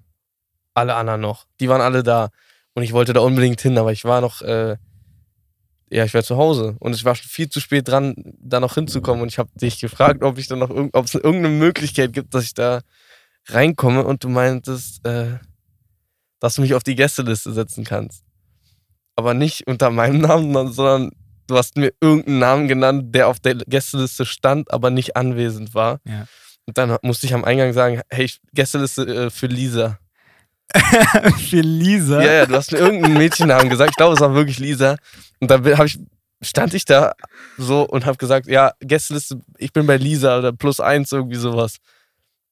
[0.73, 1.45] alle anderen noch.
[1.59, 2.29] Die waren alle da.
[2.73, 4.77] Und ich wollte da unbedingt hin, aber ich war noch, äh,
[5.89, 6.75] ja, ich war zu Hause.
[6.79, 9.21] Und ich war schon viel zu spät dran, da noch hinzukommen.
[9.21, 12.43] Und ich habe dich gefragt, ob ich dann noch ob es irgendeine Möglichkeit gibt, dass
[12.43, 12.81] ich da
[13.47, 14.03] reinkomme.
[14.03, 15.39] Und du meintest, äh,
[16.39, 18.23] dass du mich auf die Gästeliste setzen kannst.
[19.15, 21.11] Aber nicht unter meinem Namen, sondern
[21.47, 25.99] du hast mir irgendeinen Namen genannt, der auf der Gästeliste stand, aber nicht anwesend war.
[26.05, 26.27] Ja.
[26.65, 29.97] Und dann musste ich am Eingang sagen, hey, Gästeliste äh, für Lisa.
[31.49, 32.21] für Lisa.
[32.21, 33.91] Ja, ja, du hast mir irgendeinen Mädchennamen gesagt.
[33.91, 34.97] Ich glaube, es war wirklich Lisa.
[35.39, 35.99] Und dann ich,
[36.41, 37.13] stand ich da
[37.57, 41.77] so und habe gesagt, ja, Gästeliste, ich bin bei Lisa oder plus eins, irgendwie sowas.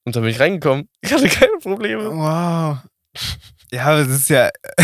[0.03, 0.89] Und dann bin ich reingekommen.
[1.01, 2.09] Ich hatte keine Probleme.
[2.11, 2.77] Wow.
[3.71, 4.49] Ja, aber das ist ja.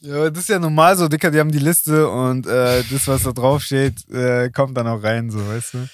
[0.00, 3.08] ja, aber das ist ja normal so, Dicker, die haben die Liste und äh, das,
[3.08, 5.88] was da drauf steht, äh, kommt dann auch rein, so, weißt du?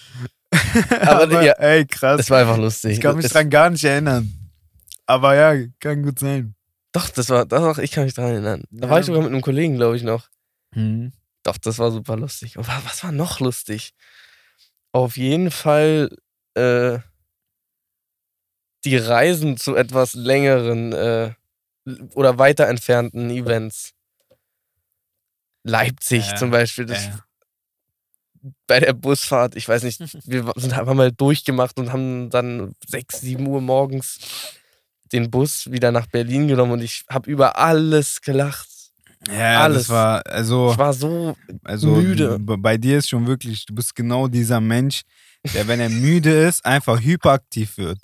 [1.00, 2.18] Aber, Aber, ja, ey, krass.
[2.18, 2.92] das war einfach lustig.
[2.92, 4.32] ich kann mich Das- dran gar nicht erinnern.
[5.06, 6.54] Aber ja, kann gut sein.
[6.92, 8.64] Doch, das war, doch, ich kann mich daran erinnern.
[8.70, 8.90] Da Ja.
[8.92, 10.28] war ich sogar mit einem Kollegen, glaube ich, noch.
[10.74, 11.12] Mhm.
[11.42, 12.56] Doch, das war super lustig.
[12.58, 13.92] Und wa- was war noch lustig?
[14.92, 16.16] Auf jeden Fall
[16.54, 16.98] äh,
[18.84, 21.32] die Reisen zu etwas längeren äh,
[22.14, 23.92] oder weiter entfernten Events.
[25.64, 26.86] Leipzig Ja, zum Beispiel.
[26.86, 27.24] Das, ja.
[28.66, 33.20] Bei der Busfahrt, ich weiß nicht, wir sind einfach mal durchgemacht und haben dann 6,
[33.20, 34.18] 7 Uhr morgens
[35.12, 38.68] den Bus wieder nach Berlin genommen und ich habe über alles gelacht.
[39.28, 39.82] Ja, Alles.
[39.82, 42.38] das war, also, Ich war so also müde.
[42.38, 45.02] bei dir ist schon wirklich, du bist genau dieser Mensch,
[45.52, 47.98] der, wenn er müde ist, einfach hyperaktiv wird.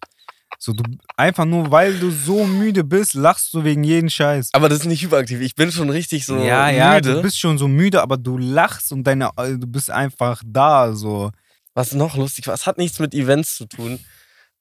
[0.58, 0.82] So, du,
[1.16, 4.50] einfach nur, weil du so müde bist, lachst du wegen jeden Scheiß.
[4.52, 5.40] Aber das ist nicht überaktiv.
[5.40, 7.14] Ich bin schon richtig so ja, ja, müde.
[7.14, 11.30] du bist schon so müde, aber du lachst und deine, du bist einfach da, so.
[11.74, 13.98] Was noch lustig war, es hat nichts mit Events zu tun.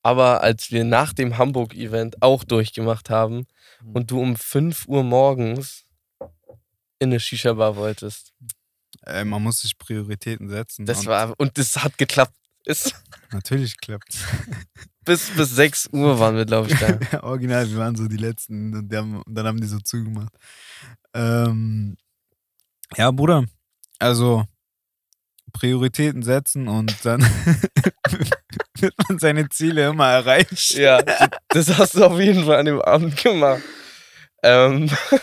[0.04, 3.48] Aber als wir nach dem Hamburg-Event auch durchgemacht haben
[3.86, 3.92] Mhm.
[3.94, 5.86] und du um 5 Uhr morgens
[7.00, 8.34] in eine Shisha-Bar wolltest.
[9.06, 10.86] Äh, man muss sich Prioritäten setzen.
[10.86, 12.34] Das und war, und das hat geklappt.
[12.66, 12.94] Es,
[13.32, 14.18] Natürlich klappt
[15.06, 16.98] bis, bis 6 Uhr waren wir, glaube ich, da.
[17.24, 20.34] Original, wir waren so die Letzten und, die haben, dann haben die so zugemacht.
[21.14, 21.96] Ähm,
[22.98, 23.46] ja, Bruder,
[24.00, 24.46] also
[25.54, 27.22] Prioritäten setzen und dann
[28.80, 30.82] wird man seine Ziele immer erreichen.
[30.82, 31.02] Ja,
[31.50, 33.62] das hast du auf jeden Fall an dem Abend gemacht.
[34.44, 34.90] Ähm,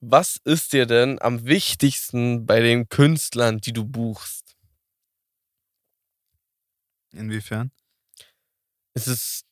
[0.00, 4.41] was ist dir denn am wichtigsten bei den Künstlern, die du buchst?
[7.12, 7.70] Inwiefern?
[8.94, 9.44] Ist es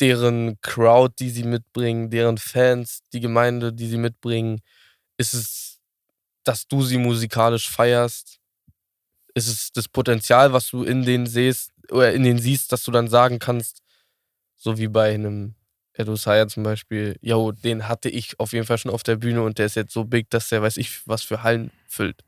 [0.00, 4.60] deren Crowd, die sie mitbringen, deren Fans, die Gemeinde, die sie mitbringen?
[5.18, 5.80] Ist es,
[6.44, 8.40] dass du sie musikalisch feierst?
[9.34, 12.90] Ist es das Potenzial, was du in denen siehst, oder in denen siehst, dass du
[12.92, 13.82] dann sagen kannst,
[14.56, 15.54] so wie bei einem
[15.94, 19.42] Edo Saya zum Beispiel, yo, den hatte ich auf jeden Fall schon auf der Bühne
[19.42, 22.24] und der ist jetzt so big, dass der weiß ich, was für Hallen füllt.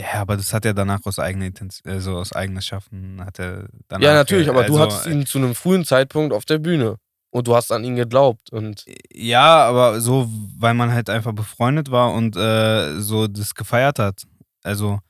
[0.00, 3.68] Ja, aber das hat er danach aus eigener Intention, also aus eigenes Schaffen hat er
[3.88, 4.04] danach.
[4.06, 6.96] ja, natürlich, aber du also, hattest ihn zu einem frühen Zeitpunkt auf der Bühne
[7.30, 10.28] und du hast an ihn geglaubt und Ja, aber so,
[10.58, 14.22] weil man halt einfach befreundet war und äh, so das gefeiert hat.
[14.62, 15.00] Also,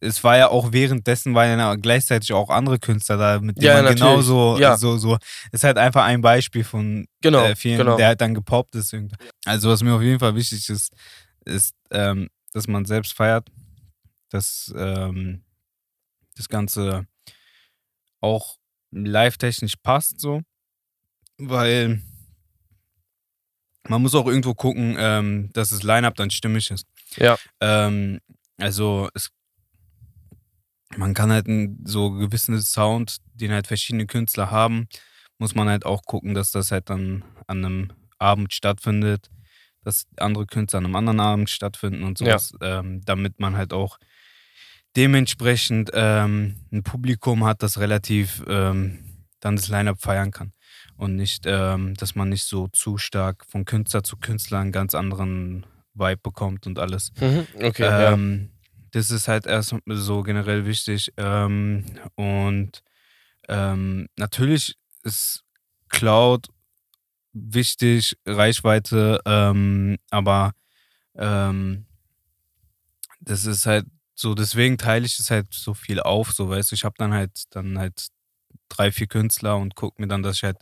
[0.00, 3.82] es war ja auch währenddessen, waren ja gleichzeitig auch andere Künstler da, mit denen Ja,
[3.82, 4.78] man genauso, Ja.
[4.78, 5.18] so, so.
[5.52, 7.96] Ist halt einfach ein Beispiel von genau, äh, vielen, genau.
[7.96, 8.96] der halt dann gepoppt ist.
[9.44, 10.94] Also, was mir auf jeden Fall wichtig ist,
[11.44, 13.46] ist, ähm, dass man selbst feiert,
[14.30, 15.44] dass ähm,
[16.36, 17.06] das Ganze
[18.20, 18.56] auch
[18.90, 20.42] live-technisch passt, so.
[21.38, 22.02] Weil
[23.88, 26.86] man muss auch irgendwo gucken, ähm, dass das Line-Up dann stimmig ist.
[27.16, 27.38] Ja.
[27.60, 28.20] Ähm,
[28.58, 29.30] also es,
[30.96, 34.88] man kann halt einen so gewissen Sound, den halt verschiedene Künstler haben,
[35.38, 39.30] muss man halt auch gucken, dass das halt dann an einem Abend stattfindet,
[39.82, 43.98] dass andere Künstler an einem anderen Abend stattfinden und sowas, ähm, damit man halt auch
[44.96, 48.98] dementsprechend ähm, ein Publikum hat, das relativ ähm,
[49.40, 50.52] dann das Line-Up feiern kann.
[50.96, 54.94] Und nicht, ähm, dass man nicht so zu stark von Künstler zu Künstler einen ganz
[54.94, 55.64] anderen
[55.94, 57.12] Vibe bekommt und alles.
[57.20, 58.12] Mhm, okay, ja.
[58.12, 58.50] ähm,
[58.90, 61.12] Das ist halt erst so generell wichtig.
[61.16, 61.84] Ähm,
[62.16, 62.82] und
[63.48, 65.44] ähm, natürlich ist
[65.88, 66.48] Cloud
[67.32, 69.20] wichtig, Reichweite,
[70.10, 70.52] aber
[73.20, 73.86] das ist halt
[74.20, 77.14] so, deswegen teile ich es halt so viel auf, so weißt du, ich habe dann
[77.14, 78.08] halt dann halt
[78.68, 80.58] drei, vier Künstler und gucke mir dann, dass ich halt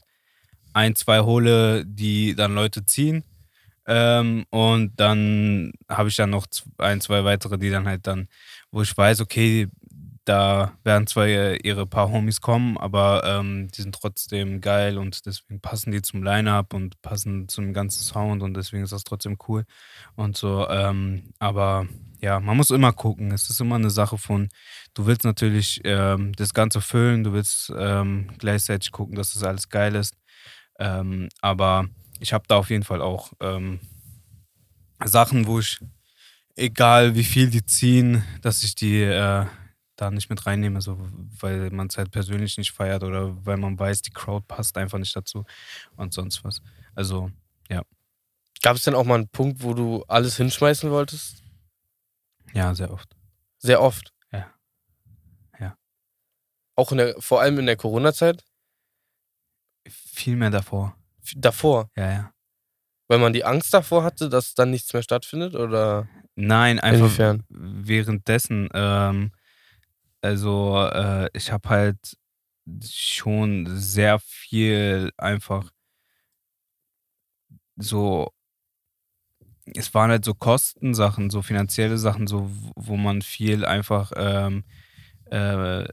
[0.74, 3.24] ein, zwei hole, die dann Leute ziehen.
[3.86, 6.46] Ähm, und dann habe ich dann noch
[6.78, 8.28] ein, zwei weitere, die dann halt dann,
[8.70, 9.68] wo ich weiß, okay,
[10.28, 15.24] da werden zwar ihr- ihre paar Homies kommen, aber ähm, die sind trotzdem geil und
[15.26, 19.38] deswegen passen die zum Line-Up und passen zum ganzen Sound und deswegen ist das trotzdem
[19.48, 19.64] cool
[20.16, 20.68] und so.
[20.68, 21.86] Ähm, aber
[22.20, 23.30] ja, man muss immer gucken.
[23.32, 24.48] Es ist immer eine Sache von,
[24.94, 29.68] du willst natürlich ähm, das Ganze füllen, du willst ähm, gleichzeitig gucken, dass das alles
[29.68, 30.14] geil ist.
[30.78, 31.88] Ähm, aber
[32.20, 33.80] ich habe da auf jeden Fall auch ähm,
[35.04, 35.78] Sachen, wo ich,
[36.56, 39.46] egal wie viel die ziehen, dass ich die äh,
[40.00, 40.98] da nicht mit reinnehme, so,
[41.40, 44.98] weil man es halt persönlich nicht feiert oder weil man weiß, die Crowd passt einfach
[44.98, 45.44] nicht dazu
[45.96, 46.62] und sonst was.
[46.94, 47.30] Also,
[48.62, 51.42] Gab es denn auch mal einen Punkt, wo du alles hinschmeißen wolltest?
[52.54, 53.14] ja, sehr oft.
[53.58, 54.12] Sehr oft.
[54.32, 54.52] Ja.
[55.60, 55.76] Ja.
[56.74, 58.44] Auch in der, vor allem in der Corona-Zeit?
[59.86, 60.96] Viel mehr davor.
[61.36, 61.90] Davor.
[61.96, 62.32] Ja, ja.
[63.06, 65.54] Weil man die Angst davor hatte, dass dann nichts mehr stattfindet?
[65.54, 67.44] Oder Nein, einfach inwiefern?
[67.48, 69.32] währenddessen, ähm,
[70.22, 72.16] Also äh, ich habe halt
[72.84, 75.70] schon sehr viel einfach
[77.80, 78.32] so,
[79.74, 84.64] es waren halt so Kostensachen, so finanzielle Sachen, so wo man viel einfach ähm,
[85.30, 85.86] äh,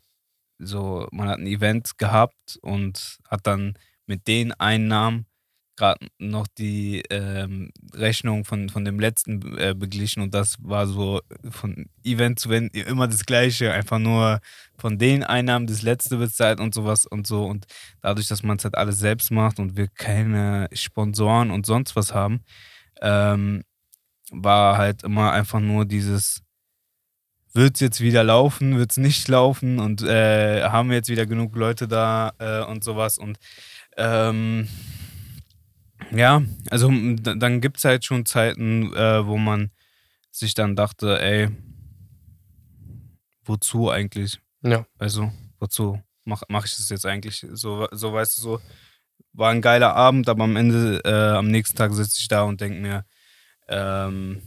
[0.60, 5.28] so, man hat ein Event gehabt und hat dann mit den Einnahmen
[5.76, 11.22] gerade noch die ähm, Rechnung von, von dem letzten äh, beglichen und das war so
[11.50, 14.40] von Event zu Event immer das Gleiche, einfach nur
[14.78, 17.46] von den Einnahmen das letzte bezahlt und sowas und so.
[17.46, 17.66] Und
[18.02, 22.14] dadurch, dass man es halt alles selbst macht und wir keine Sponsoren und sonst was
[22.14, 22.42] haben,
[23.02, 23.64] ähm,
[24.32, 26.42] war halt immer einfach nur dieses
[27.56, 31.26] wird es jetzt wieder laufen, wird es nicht laufen und äh, haben wir jetzt wieder
[31.26, 33.18] genug Leute da äh, und sowas.
[33.18, 33.38] Und
[33.96, 34.68] ähm,
[36.12, 39.72] ja, also dann gibt es halt schon Zeiten, äh, wo man
[40.32, 41.50] sich dann dachte, ey,
[43.44, 44.40] wozu eigentlich?
[44.62, 44.86] Ja.
[44.98, 47.46] Also, wozu mache mach ich das jetzt eigentlich?
[47.52, 48.62] So, so weißt du, so
[49.34, 52.62] war ein geiler Abend, aber am Ende, äh, am nächsten Tag sitze ich da und
[52.62, 53.06] denke mir,
[53.68, 54.42] ähm,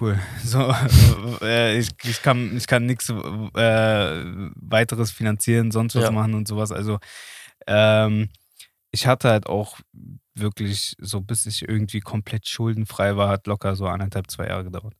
[0.00, 0.18] cool.
[0.44, 0.74] So,
[1.42, 3.14] äh, ich, ich kann, ich kann nichts äh,
[4.56, 6.10] weiteres finanzieren, sonst was ja.
[6.10, 6.72] machen und sowas.
[6.72, 6.98] Also,
[7.66, 8.28] ähm,
[8.96, 9.78] ich hatte halt auch
[10.34, 14.94] wirklich, so bis ich irgendwie komplett schuldenfrei war, hat locker so anderthalb, zwei Jahre gedauert.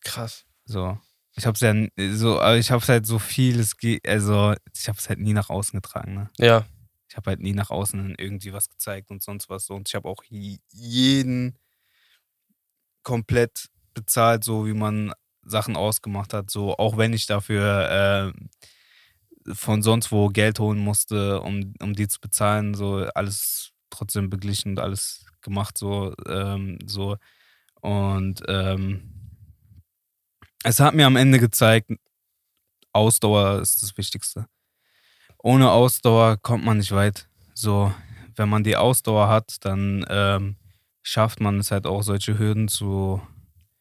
[0.00, 0.46] Krass.
[0.64, 0.98] So.
[1.36, 1.74] Ich hab's ja
[2.12, 5.50] so, aber ich hab's halt so viel, es geht, also ich hab's halt nie nach
[5.50, 6.30] außen getragen, ne?
[6.38, 6.64] Ja.
[7.10, 9.68] Ich habe halt nie nach außen irgendwie was gezeigt und sonst was.
[9.68, 11.58] Und ich habe auch jeden
[13.02, 15.12] komplett bezahlt, so wie man
[15.42, 16.50] Sachen ausgemacht hat.
[16.50, 18.46] So, auch wenn ich dafür äh,
[19.52, 24.72] von sonst wo Geld holen musste, um, um die zu bezahlen, so alles trotzdem beglichen
[24.72, 27.16] und alles gemacht, so, ähm, so.
[27.80, 29.18] Und ähm,
[30.64, 31.90] es hat mir am Ende gezeigt,
[32.92, 34.46] Ausdauer ist das Wichtigste.
[35.38, 37.28] Ohne Ausdauer kommt man nicht weit.
[37.54, 37.92] So,
[38.36, 40.56] wenn man die Ausdauer hat, dann ähm,
[41.02, 43.22] schafft man es halt auch, solche Hürden zu,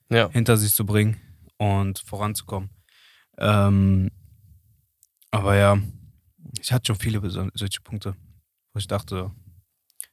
[0.09, 0.29] ja.
[0.29, 1.19] hinter sich zu bringen
[1.57, 2.69] und voranzukommen.
[3.39, 4.11] Ähm,
[5.31, 5.77] aber ja,
[6.61, 8.15] ich hatte schon viele solche Punkte,
[8.73, 9.31] wo ich dachte,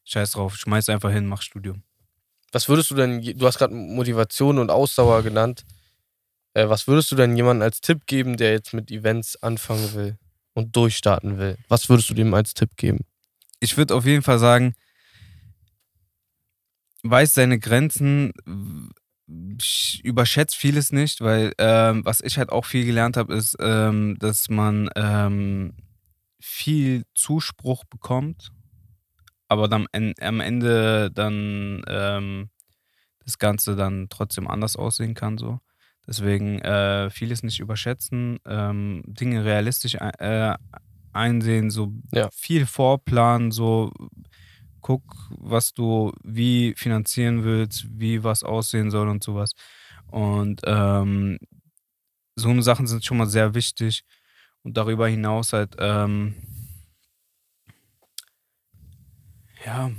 [0.05, 1.83] scheiß drauf, schmeiß einfach hin, mach Studium.
[2.53, 5.65] Was würdest du denn, du hast gerade Motivation und Ausdauer genannt,
[6.55, 10.19] äh, was würdest du denn jemandem als Tipp geben, der jetzt mit Events anfangen will
[10.55, 11.59] und durchstarten will?
[11.69, 13.05] Was würdest du dem als Tipp geben?
[13.61, 14.75] Ich würde auf jeden Fall sagen,
[17.03, 18.33] weiß seine Grenzen,
[20.03, 24.49] überschätzt vieles nicht, weil ähm, was ich halt auch viel gelernt habe, ist, ähm, dass
[24.51, 25.75] man ähm,
[26.41, 28.51] viel Zuspruch bekommt,
[29.49, 29.87] aber dann
[30.21, 32.51] am Ende dann ähm,
[33.25, 35.39] das Ganze dann trotzdem anders aussehen kann.
[35.39, 35.61] So.
[36.07, 40.55] Deswegen äh, vieles nicht überschätzen, ähm, Dinge realistisch äh,
[41.15, 42.29] einsehen, so ja.
[42.31, 43.91] viel vorplanen, so
[44.85, 49.53] guck, was du wie finanzieren willst, wie was aussehen soll und sowas.
[50.09, 51.39] Und ähm,
[52.37, 54.05] so eine Sachen sind schon mal sehr wichtig.
[54.63, 56.35] Und darüber hinaus halt, ähm,
[59.65, 59.91] ja.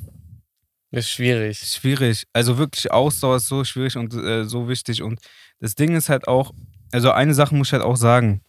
[0.91, 1.57] Ist schwierig.
[1.59, 2.27] Schwierig.
[2.31, 5.01] Also wirklich Ausdauer ist so schwierig und äh, so wichtig.
[5.01, 5.19] Und
[5.59, 6.53] das Ding ist halt auch,
[6.91, 8.43] also eine Sache muss ich halt auch sagen.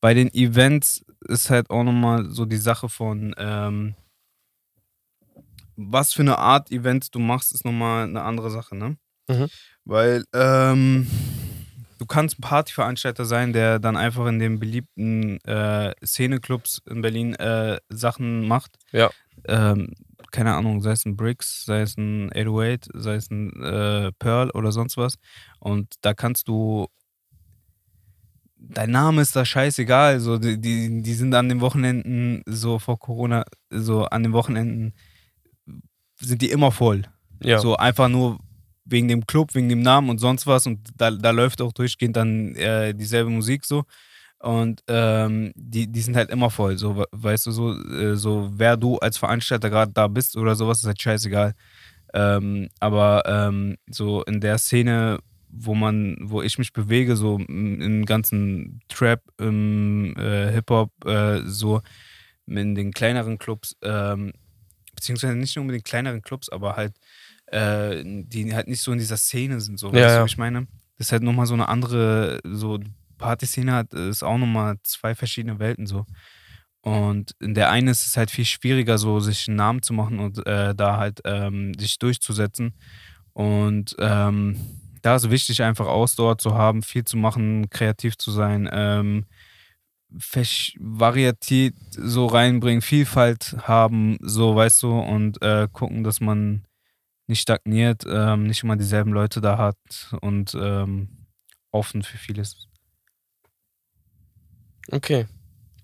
[0.00, 3.96] Bei den Events ist halt auch nochmal so die Sache von, ähm,
[5.76, 8.96] was für eine Art Event du machst, ist nochmal eine andere Sache, ne?
[9.28, 9.48] Mhm.
[9.84, 11.06] Weil ähm,
[11.98, 17.34] du kannst ein Partyveranstalter sein, der dann einfach in den beliebten äh, Szeneclubs in Berlin
[17.34, 18.76] äh, Sachen macht.
[18.92, 19.10] Ja.
[19.46, 19.94] Ähm,
[20.30, 24.50] keine Ahnung, sei es ein Bricks, sei es ein 808, sei es ein äh, Pearl
[24.50, 25.16] oder sonst was.
[25.60, 26.88] Und da kannst du
[28.68, 30.20] dein Name ist da scheißegal.
[30.20, 34.94] So, die, die, die sind an den Wochenenden, so vor Corona, so an den Wochenenden
[36.24, 37.02] sind die immer voll.
[37.42, 37.58] Ja.
[37.58, 38.38] So einfach nur
[38.84, 40.66] wegen dem Club, wegen dem Namen und sonst was.
[40.66, 43.84] Und da, da läuft auch durchgehend dann äh, dieselbe Musik so.
[44.38, 46.76] Und ähm, die, die sind halt immer voll.
[46.76, 50.80] So, weißt du, so, äh, so wer du als Veranstalter gerade da bist oder sowas,
[50.80, 51.54] ist halt scheißegal.
[52.12, 55.18] Ähm, aber ähm, so in der Szene,
[55.48, 61.80] wo man, wo ich mich bewege, so im ganzen Trap, im äh, Hip-Hop, äh, so
[62.46, 64.32] in den kleineren Clubs, ähm,
[65.04, 66.94] beziehungsweise nicht nur unbedingt kleineren Clubs, aber halt,
[67.46, 70.24] äh, die halt nicht so in dieser Szene sind, so, ja, weißt du, ja.
[70.24, 70.66] ich meine?
[70.96, 72.80] Das ist halt nochmal so eine andere, so
[73.18, 76.06] Partyszene hat, ist auch nochmal zwei verschiedene Welten so.
[76.80, 80.18] Und in der einen ist es halt viel schwieriger, so sich einen Namen zu machen
[80.20, 82.74] und äh, da halt ähm, sich durchzusetzen.
[83.32, 84.56] Und ähm,
[85.02, 89.26] da ist wichtig, einfach Ausdauer zu haben, viel zu machen, kreativ zu sein, ähm,
[90.78, 96.66] Varietät so reinbringen, Vielfalt haben, so weißt du, und äh, gucken, dass man
[97.26, 101.26] nicht stagniert, ähm, nicht immer dieselben Leute da hat und ähm,
[101.70, 102.68] offen für vieles.
[104.90, 105.26] Okay.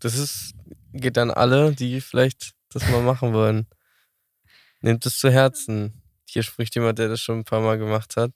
[0.01, 0.55] Das ist,
[0.93, 3.67] geht an alle, die vielleicht das mal machen wollen.
[4.81, 6.03] Nehmt es zu Herzen.
[6.27, 8.33] Hier spricht jemand, der das schon ein paar Mal gemacht hat.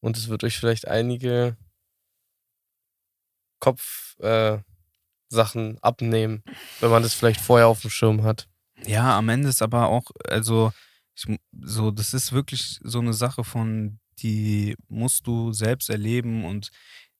[0.00, 1.56] Und es wird euch vielleicht einige
[3.58, 4.69] Kopfsachen äh,
[5.82, 6.42] abnehmen,
[6.80, 8.48] wenn man das vielleicht vorher auf dem Schirm hat.
[8.86, 10.72] Ja, am Ende ist aber auch, also
[11.14, 11.26] ich,
[11.62, 16.70] so, das ist wirklich so eine Sache von, die musst du selbst erleben und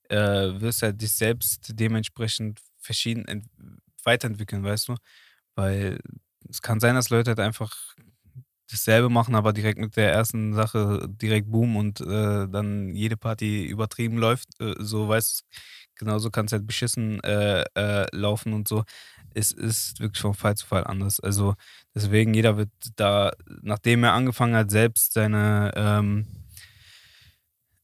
[0.09, 3.49] äh, wirst ja dich selbst dementsprechend verschieden
[4.05, 4.97] weiterentwickeln, weißt du?
[5.55, 6.01] Weil
[6.49, 7.77] es kann sein, dass Leute halt einfach
[8.71, 13.67] dasselbe machen, aber direkt mit der ersten Sache direkt boom und äh, dann jede Party
[13.67, 14.49] übertrieben läuft.
[14.61, 15.57] Äh, so weißt du,
[16.01, 18.83] genauso kann es halt beschissen äh, äh, laufen und so.
[19.33, 21.21] Es ist wirklich von Fall zu Fall anders.
[21.21, 21.55] Also
[21.95, 23.31] deswegen, jeder wird da,
[23.63, 26.27] nachdem er angefangen hat, selbst seine, ähm,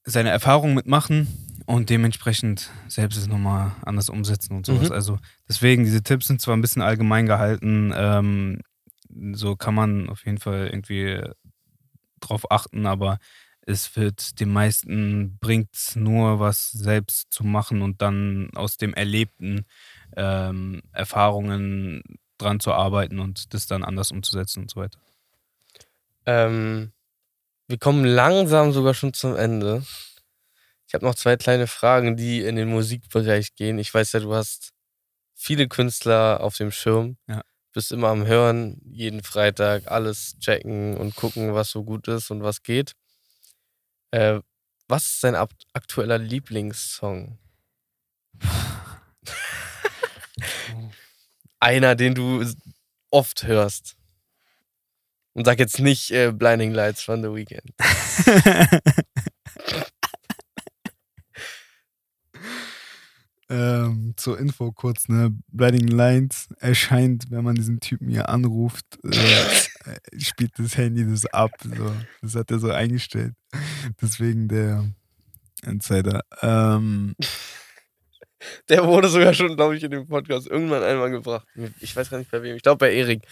[0.04, 1.28] seine Erfahrungen mitmachen
[1.66, 4.88] und dementsprechend selbst es nochmal anders umsetzen und sowas.
[4.88, 4.94] Mhm.
[4.94, 8.60] Also deswegen, diese Tipps sind zwar ein bisschen allgemein gehalten, ähm,
[9.32, 11.22] so kann man auf jeden Fall irgendwie
[12.20, 13.18] drauf achten, aber
[13.66, 19.66] es wird den meisten bringt nur was selbst zu machen und dann aus dem Erlebten
[20.16, 22.02] ähm, Erfahrungen
[22.38, 24.98] dran zu arbeiten und das dann anders umzusetzen und so weiter.
[26.26, 26.92] Ähm,
[27.66, 29.84] wir kommen langsam sogar schon zum Ende.
[30.86, 33.78] Ich habe noch zwei kleine Fragen, die in den Musikbereich gehen.
[33.78, 34.70] Ich weiß ja, du hast
[35.34, 37.16] viele Künstler auf dem Schirm.
[37.26, 37.42] Ja.
[37.72, 42.42] Bist immer am Hören, jeden Freitag alles checken und gucken, was so gut ist und
[42.42, 42.92] was geht.
[44.16, 44.40] Äh,
[44.88, 47.38] was ist dein aktueller Lieblingssong?
[51.60, 52.42] Einer, den du
[53.10, 53.98] oft hörst.
[55.34, 57.74] Und sag jetzt nicht äh, Blinding Lights von The Weeknd.
[63.48, 65.32] Ähm, zur Info kurz, ne?
[65.48, 69.16] Blinding Lines erscheint, wenn man diesen Typen hier anruft, äh,
[69.90, 71.52] äh, spielt das Handy das ab.
[71.62, 71.92] So.
[72.22, 73.34] Das hat er so eingestellt.
[74.02, 74.84] Deswegen der
[75.64, 76.22] Insider.
[76.42, 77.14] Ähm,
[78.68, 81.46] der wurde sogar schon, glaube ich, in dem Podcast irgendwann einmal gebracht.
[81.80, 82.56] Ich weiß gar nicht bei wem.
[82.56, 83.22] Ich glaube bei Erik.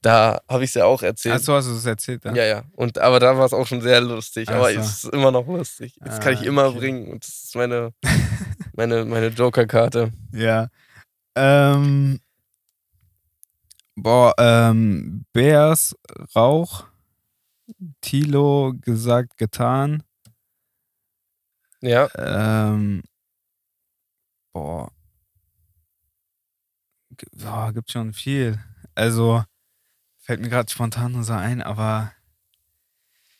[0.00, 1.34] Da habe ich es ja auch erzählt.
[1.34, 2.32] Achso, hast du es erzählt, ja?
[2.32, 2.64] Ja, ja.
[2.72, 4.48] Und, aber da war es auch schon sehr lustig.
[4.48, 5.94] aber es ist immer noch lustig.
[6.00, 6.78] Das ah, kann ich immer okay.
[6.78, 7.08] bringen.
[7.08, 7.92] Und das ist meine,
[8.78, 10.12] meine, meine Joker-Karte.
[10.32, 10.68] Ja.
[11.36, 12.20] Ähm,
[13.96, 15.94] boah, ähm, Bears,
[16.34, 16.86] Rauch,
[18.00, 20.02] Tilo, gesagt, getan.
[21.82, 22.08] Ja.
[22.16, 23.02] Ähm,
[24.52, 24.90] boah.
[27.32, 28.58] Boah, gibt schon viel.
[28.94, 29.42] Also,
[30.28, 32.12] Fällt mir gerade spontan nur so ein, aber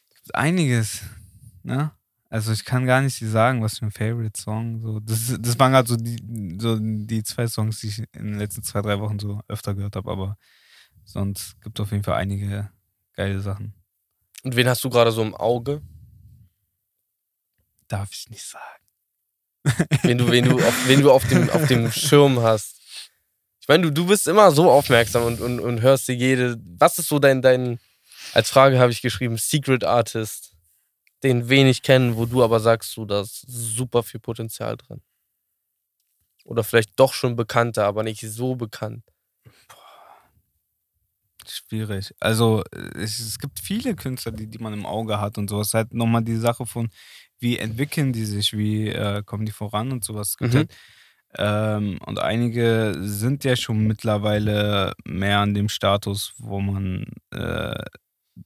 [0.08, 1.02] gibt einiges,
[1.62, 1.90] ne?
[2.30, 4.82] Also ich kann gar nicht sagen, was für ein Favorite Song.
[4.82, 8.38] So, das, das waren gerade so die, so die zwei Songs, die ich in den
[8.38, 10.36] letzten zwei, drei Wochen so öfter gehört habe, aber
[11.04, 12.70] sonst gibt es auf jeden Fall einige
[13.14, 13.74] geile Sachen.
[14.42, 15.80] Und wen hast du gerade so im Auge?
[17.88, 18.64] Darf ich nicht sagen.
[20.02, 22.78] Wen du, wen du, auf, wen du auf, dem, auf dem Schirm hast.
[23.60, 26.58] Ich meine, du, du bist immer so aufmerksam und, und, und hörst dir jede.
[26.78, 27.78] Was ist so dein, dein,
[28.32, 30.54] als Frage habe ich geschrieben, Secret Artist,
[31.22, 35.02] den wenig kennen, wo du aber sagst, du, da ist super viel Potenzial drin.
[36.44, 39.04] Oder vielleicht doch schon bekannter, aber nicht so bekannt.
[41.46, 42.14] Schwierig.
[42.20, 42.62] Also
[42.94, 45.74] es, es, gibt viele Künstler, die, die man im Auge hat und sowas.
[45.74, 46.90] Halt nochmal die Sache von,
[47.38, 50.36] wie entwickeln die sich, wie äh, kommen die voran und sowas.
[50.40, 50.52] Mhm.
[50.52, 50.74] halt
[51.36, 57.84] ähm, und einige sind ja schon mittlerweile mehr an dem Status, wo man äh,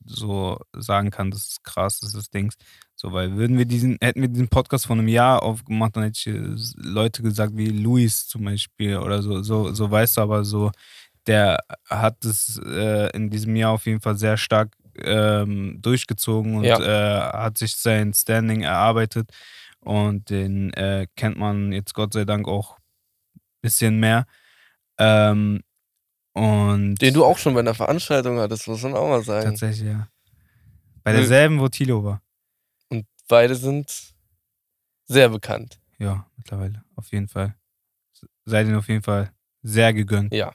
[0.05, 2.57] so sagen kann, das ist krass, das ist Dings.
[2.95, 6.19] So, weil würden wir diesen, hätten wir diesen Podcast vor einem Jahr aufgemacht, dann hätte
[6.19, 10.45] ich äh, Leute gesagt wie Luis zum Beispiel oder so, so, so weißt du, aber
[10.45, 10.71] so,
[11.27, 16.65] der hat es äh, in diesem Jahr auf jeden Fall sehr stark ähm, durchgezogen und
[16.65, 16.81] ja.
[16.81, 19.31] äh, hat sich sein Standing erarbeitet.
[19.81, 22.77] Und den äh, kennt man jetzt Gott sei Dank auch
[23.35, 24.27] ein bisschen mehr.
[24.99, 25.63] Ähm,
[26.35, 29.51] und den du auch schon bei einer Veranstaltung hattest, muss man auch mal sagen.
[29.51, 30.09] Tatsächlich, ja.
[31.05, 32.23] Bei derselben, wo Tilo war.
[32.89, 34.15] Und beide sind
[35.07, 35.79] sehr bekannt.
[35.99, 37.55] Ja, mittlerweile, auf jeden Fall.
[38.45, 40.33] Seid ihr auf jeden Fall sehr gegönnt.
[40.33, 40.53] Ja.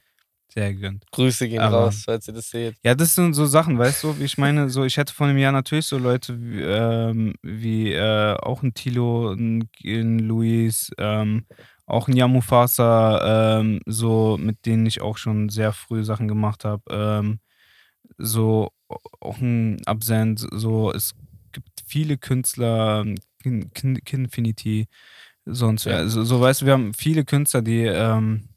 [0.53, 1.05] Sehr gegönnt.
[1.11, 2.75] Grüße gehen Aber- raus, falls ihr das seht.
[2.83, 5.51] Ja, das sind so Sachen, weißt du, ich meine, so ich hätte vor einem Jahr
[5.51, 11.45] natürlich so Leute wie, ähm, wie äh, auch ein Tilo, ein, ein Luis, ähm,
[11.87, 16.83] auch ein Yamufasa, ähm, so mit denen ich auch schon sehr früh Sachen gemacht habe.
[16.91, 17.39] Ähm,
[18.17, 18.71] so
[19.19, 21.15] auch ein Absent, so es
[21.53, 23.03] gibt viele Künstler,
[23.43, 24.87] Kin- Kin- Kinfinity,
[25.45, 26.01] sonst Ja.
[26.01, 26.07] ja.
[26.07, 28.49] so, so weißt du, wir haben viele Künstler, die, ähm,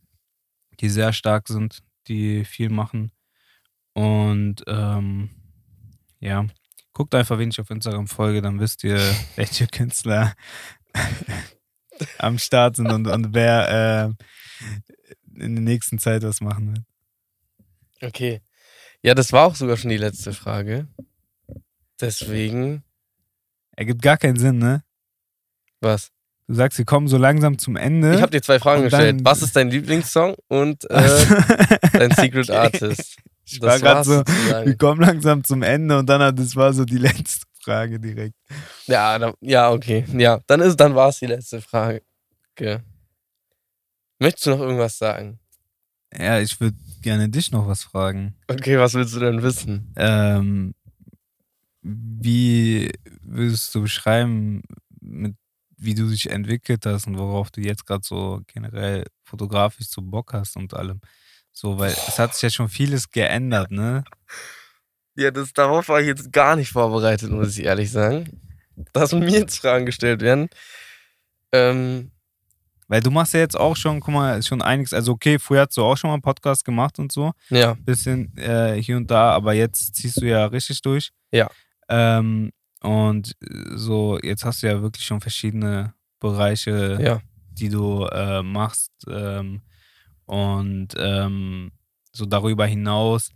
[0.81, 3.13] die sehr stark sind, die viel machen.
[3.95, 5.31] Und ähm,
[6.21, 6.47] ja,
[6.93, 8.99] guckt einfach, wen ich auf Instagram folge, dann wisst ihr,
[9.37, 10.35] welche Künstler
[12.19, 18.13] am Start sind und, und wer äh, in der nächsten Zeit was machen wird.
[18.13, 18.41] Okay.
[19.03, 20.89] Ja, das war auch sogar schon die letzte Frage.
[22.01, 22.83] Deswegen,
[23.77, 24.83] Ergibt gar keinen Sinn, ne?
[25.81, 26.11] was?
[26.47, 28.15] Du sagst, wir kommen so langsam zum Ende.
[28.15, 29.21] Ich habe dir zwei Fragen gestellt.
[29.23, 31.09] Was ist dein Lieblingssong und äh,
[31.93, 33.17] dein Secret Artist?
[33.45, 34.23] Ich war gerade so,
[34.65, 38.37] wir kommen langsam zum Ende und dann hat das war so die letzte Frage direkt.
[38.87, 40.05] Ja, da, ja, okay.
[40.13, 42.03] Ja, dann ist, dann war es die letzte Frage.
[44.19, 45.39] Möchtest du noch irgendwas sagen?
[46.17, 48.35] Ja, ich würde gerne dich noch was fragen.
[48.49, 49.93] Okay, was willst du denn wissen?
[49.97, 50.75] Ähm,
[51.83, 52.93] wie
[53.23, 54.63] würdest du beschreiben,
[55.01, 55.37] mit,
[55.79, 60.35] wie du dich entwickelt hast und worauf du jetzt gerade so generell fotografisch so Bock
[60.35, 61.01] hast und allem?
[61.53, 64.05] So, weil es hat sich ja schon vieles geändert, ne?
[65.17, 68.41] Ja, das, darauf war ich jetzt gar nicht vorbereitet, muss ich ehrlich sagen.
[68.93, 70.49] Dass mir jetzt Fragen gestellt werden.
[71.53, 72.11] Ähm,
[72.89, 74.95] Weil du machst ja jetzt auch schon, guck mal, schon einiges.
[74.95, 77.33] Also, okay, früher hast du auch schon mal einen Podcast gemacht und so.
[77.51, 81.11] ja, bisschen äh, hier und da, aber jetzt ziehst du ja richtig durch.
[81.33, 81.51] Ja.
[81.89, 82.51] Ähm,
[82.81, 83.37] und
[83.75, 87.21] so, jetzt hast du ja wirklich schon verschiedene Bereiche, ja.
[87.53, 88.93] die du äh, machst.
[89.09, 89.61] Ähm,
[90.25, 91.73] und ähm,
[92.13, 93.31] so darüber hinaus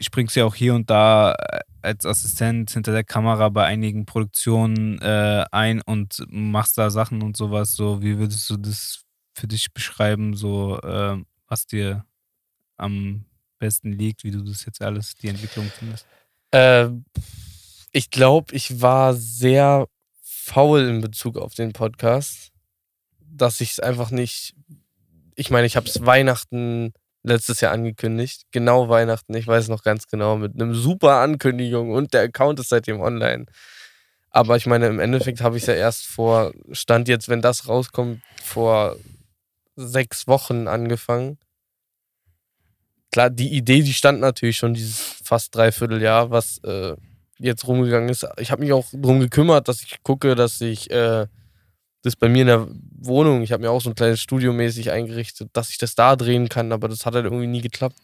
[0.00, 4.06] springst du ja auch hier und da äh, als Assistent hinter der Kamera bei einigen
[4.06, 7.74] Produktionen äh, ein und machst da Sachen und sowas.
[7.74, 11.16] So, wie würdest du das für dich beschreiben, so äh,
[11.48, 12.04] was dir
[12.76, 13.24] am
[13.58, 16.06] besten liegt, wie du das jetzt alles, die Entwicklung findest?
[16.50, 16.88] Äh,
[17.92, 19.86] ich glaube, ich war sehr
[20.20, 22.50] faul in Bezug auf den Podcast,
[23.20, 24.54] dass ich es einfach nicht.
[25.34, 26.92] Ich meine, ich habe es Weihnachten
[27.24, 28.42] letztes Jahr angekündigt.
[28.52, 32.68] Genau Weihnachten, ich weiß noch ganz genau, mit einem super Ankündigung und der Account ist
[32.68, 33.46] seitdem online.
[34.30, 37.68] Aber ich meine, im Endeffekt habe ich es ja erst vor, Stand jetzt, wenn das
[37.68, 38.96] rauskommt, vor
[39.76, 41.38] sechs Wochen angefangen.
[43.10, 46.96] Klar, die Idee, die stand natürlich schon dieses fast dreiviertel Jahr, was äh,
[47.38, 48.26] jetzt rumgegangen ist.
[48.38, 51.26] Ich habe mich auch darum gekümmert, dass ich gucke, dass ich äh,
[52.04, 54.90] das bei mir in der Wohnung, ich habe mir auch so ein kleines Studio mäßig
[54.90, 57.96] eingerichtet, dass ich das da drehen kann, aber das hat halt irgendwie nie geklappt,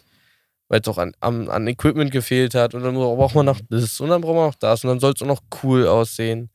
[0.69, 4.01] weil es auch an, an, an Equipment gefehlt hat und dann braucht man noch das
[4.01, 6.51] und dann braucht man noch das und dann soll es auch noch cool aussehen.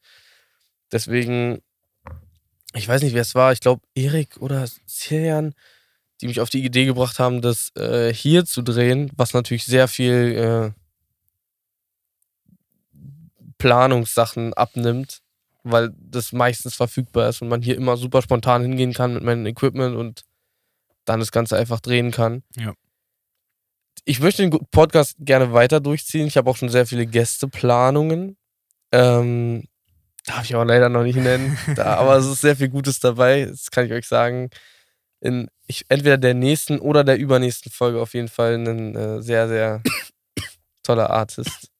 [0.91, 1.61] Deswegen,
[2.73, 5.53] ich weiß nicht, wer es war, ich glaube Erik oder Sirian,
[6.21, 9.87] die mich auf die Idee gebracht haben, das äh, hier zu drehen, was natürlich sehr
[9.87, 10.81] viel äh,
[13.59, 15.21] Planungssachen abnimmt,
[15.65, 19.45] weil das meistens verfügbar ist und man hier immer super spontan hingehen kann mit meinem
[19.47, 20.23] Equipment und
[21.05, 22.43] dann das Ganze einfach drehen kann.
[22.55, 22.73] Ja.
[24.05, 26.27] Ich möchte den Podcast gerne weiter durchziehen.
[26.27, 28.37] Ich habe auch schon sehr viele Gästeplanungen.
[28.91, 29.63] Ähm,
[30.25, 31.57] darf ich aber leider noch nicht nennen.
[31.75, 33.45] Da, aber es ist sehr viel Gutes dabei.
[33.45, 34.51] Das kann ich euch sagen.
[35.19, 39.47] In ich, entweder der nächsten oder der übernächsten Folge auf jeden Fall ein äh, sehr,
[39.47, 39.81] sehr
[40.83, 41.71] toller Artist.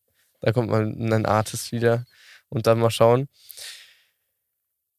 [0.42, 2.06] Da kommt mal ein Artist wieder
[2.50, 3.28] und dann mal schauen.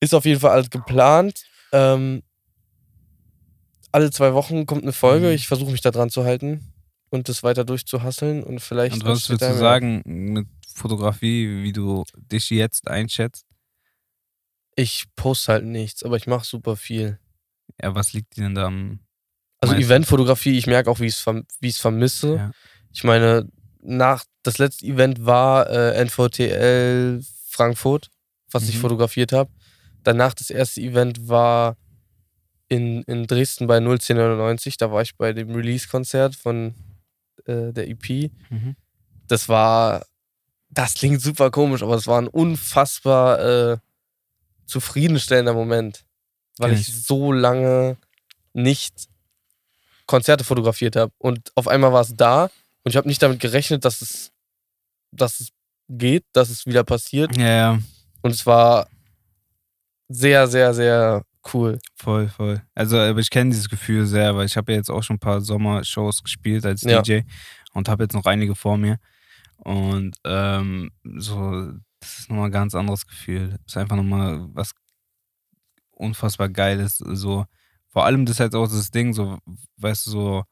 [0.01, 1.43] Ist auf jeden Fall alles geplant.
[1.73, 2.23] Ähm,
[3.93, 5.29] alle zwei Wochen kommt eine Folge.
[5.29, 5.33] Mhm.
[5.33, 6.73] Ich versuche mich da dran zu halten
[7.11, 8.95] und das weiter durchzuhasseln und vielleicht.
[8.97, 13.47] Und was würdest du sagen mit Fotografie, wie du dich jetzt einschätzt?
[14.75, 17.19] Ich poste halt nichts, aber ich mache super viel.
[17.83, 19.01] Ja, was liegt dir denn da am
[19.61, 19.75] Also.
[19.75, 22.37] Eventfotografie, ich merke auch, wie ich es verm vermisse.
[22.37, 22.51] Ja.
[22.93, 23.49] Ich meine,
[23.81, 28.11] nach das letzte Event war äh, NVTL Frankfurt,
[28.51, 28.81] was ich Mhm.
[28.81, 29.51] fotografiert habe.
[30.07, 31.77] Danach das erste Event war
[32.69, 34.77] in, in Dresden bei 01099.
[34.77, 36.77] Da war ich bei dem Release-Konzert von
[37.47, 38.31] äh, der EP.
[38.51, 38.77] Mhm.
[39.27, 40.07] Das war,
[40.71, 43.41] das klingt super komisch, aber es war ein unfassbar
[43.73, 43.79] äh,
[44.67, 46.05] zufriedenstellender Moment,
[46.59, 47.05] weil ich ich.
[47.05, 47.97] so lange
[48.53, 49.09] nicht
[50.07, 52.45] Konzerte fotografiert habe und auf einmal war es da
[52.85, 54.31] und ich habe nicht damit gerechnet, dass es,
[55.11, 55.49] dass es
[55.89, 57.79] geht, dass es wieder passiert Ja, ja.
[58.23, 58.89] und es war
[60.09, 61.23] sehr, sehr, sehr
[61.53, 61.79] cool.
[61.97, 62.63] Voll, voll.
[62.75, 65.21] Also, aber ich kenne dieses Gefühl sehr, weil ich habe ja jetzt auch schon ein
[65.21, 67.03] paar Sommershows gespielt als Ja.
[67.03, 67.21] DJ
[67.73, 68.99] und habe jetzt noch einige vor mir.
[69.59, 73.51] Und ähm, so, das ist nochmal ein ganz anderes Gefühl.
[73.65, 74.73] Das ist einfach nochmal was
[75.93, 76.99] unfassbar Geiles.
[76.99, 77.47] So,
[77.89, 79.39] vor allem das ist halt auch das Ding, so,
[79.79, 80.45] weißt du, so,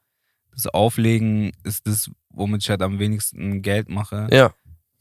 [0.51, 4.27] das Auflegen ist das, womit ich halt am wenigsten Geld mache.
[4.31, 4.53] Ja,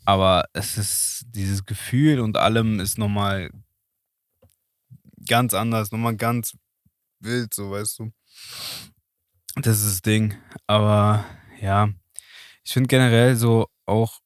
[0.05, 3.51] Aber es ist dieses Gefühl und allem ist nochmal
[5.27, 6.57] ganz anders, nochmal ganz
[7.21, 8.13] wild, so weißt du.
[9.57, 10.35] Das ist das Ding.
[10.67, 11.25] Aber
[11.61, 11.89] ja,
[12.65, 14.21] ich finde generell so auch,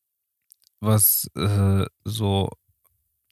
[0.81, 2.51] was äh, so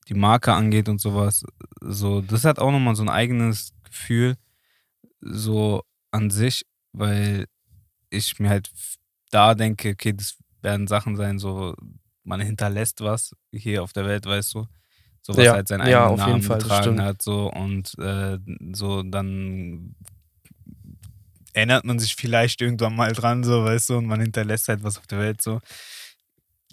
[0.08, 1.44] die Marke angeht und sowas,
[1.80, 4.36] so, das hat auch nochmal so ein eigenes Gefühl,
[5.20, 7.46] so an sich, weil
[8.10, 8.70] ich mir halt
[9.30, 11.74] da denke, okay, das werden Sachen sein, so,
[12.24, 14.66] man hinterlässt was hier auf der Welt, weißt du,
[15.26, 18.38] so was Ja, halt seinen ja, eigenen jeden Namen Fall, getragen hat, so, und äh,
[18.72, 19.94] so dann
[21.52, 24.98] erinnert man sich vielleicht irgendwann mal dran, so, weißt du, und man hinterlässt halt was
[24.98, 25.60] auf der Welt, so.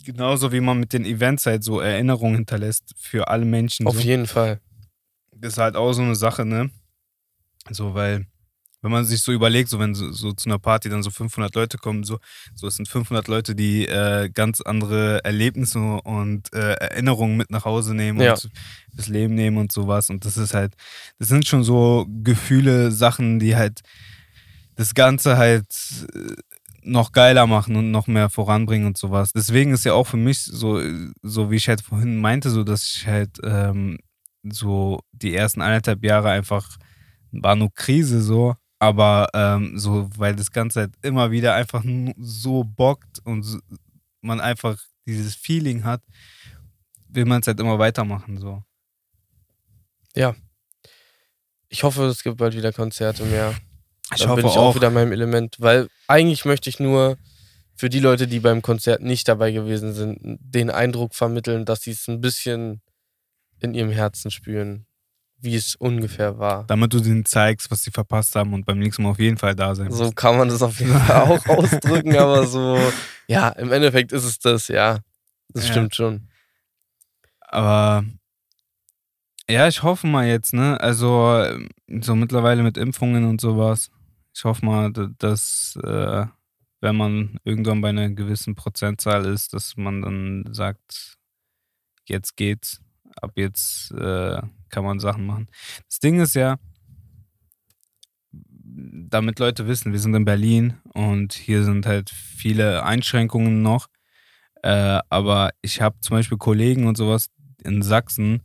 [0.06, 3.88] Genauso wie man mit den Events halt so Erinnerungen hinterlässt für alle Menschen.
[3.88, 4.02] auf so.
[4.02, 4.60] jeden Fall.
[5.32, 6.70] Das ist halt auch so eine Sache, ne?
[7.70, 8.28] So, weil,
[8.84, 11.56] wenn man sich so überlegt, so wenn so, so zu einer Party dann so 500
[11.56, 12.20] Leute kommen, so,
[12.54, 17.66] so es sind 500 Leute, die äh, ganz andere Erlebnisse und äh, Erinnerungen mit nach
[17.66, 18.34] Hause nehmen Ja.
[18.34, 18.50] und
[18.94, 20.10] das Leben nehmen und sowas.
[20.12, 20.76] Und das ist halt,
[21.18, 23.82] das sind schon so Gefühle, Sachen, die halt
[24.76, 25.66] das Ganze halt
[26.14, 26.36] äh,
[26.86, 29.32] noch geiler machen und noch mehr voranbringen und sowas.
[29.32, 30.82] Deswegen ist ja auch für mich so,
[31.22, 34.00] so wie ich halt vorhin meinte, so dass ich halt ähm,
[34.44, 36.76] so die ersten eineinhalb Jahre einfach
[37.32, 41.84] war nur Krise so, aber ähm, so, weil das Ganze halt immer wieder einfach
[42.18, 43.60] so bockt und so,
[44.22, 46.02] man einfach dieses Feeling hat,
[47.08, 48.62] will man es halt immer weitermachen so.
[51.74, 53.56] Ich hoffe, es gibt bald wieder Konzerte mehr.
[54.14, 54.70] Ich Dann hoffe bin ich auch.
[54.70, 57.18] auch wieder in meinem Element, weil eigentlich möchte ich nur
[57.76, 61.92] für die Leute, die beim Konzert nicht dabei gewesen sind, den Eindruck vermitteln, dass sie
[61.92, 62.82] es ein bisschen
[63.60, 64.86] in ihrem Herzen spüren,
[65.44, 66.64] wie es ungefähr war.
[66.68, 69.56] damit du denen zeigst, was sie verpasst haben und beim nächsten Mal auf jeden Fall
[69.56, 70.16] da sein So wirst.
[70.16, 72.92] kann man das auf jeden Fall auch ausdrücken, aber so,
[73.28, 75.00] ja, im Endeffekt ist es das, ja.
[75.50, 75.72] Das Ja.
[75.74, 76.28] stimmt schon.
[77.42, 78.04] Aber
[79.50, 80.80] ja, ich hoffe mal jetzt, ne?
[80.80, 81.46] Also
[82.02, 83.92] so mittlerweile mit Impfungen und sowas.
[84.34, 86.26] Ich hoffe mal, dass äh,
[86.82, 91.18] wenn man irgendwann bei einer gewissen Prozentzahl ist, dass man dann sagt,
[92.06, 92.82] jetzt geht's,
[93.22, 94.42] ab jetzt äh,
[94.74, 95.48] kann man Sachen machen.
[95.88, 96.58] Das Ding ist ja,
[99.14, 103.88] damit Leute wissen, wir sind in Berlin und hier sind halt viele Einschränkungen noch.
[104.64, 107.30] Äh, aber ich habe zum Beispiel Kollegen und sowas
[107.64, 108.42] in Sachsen,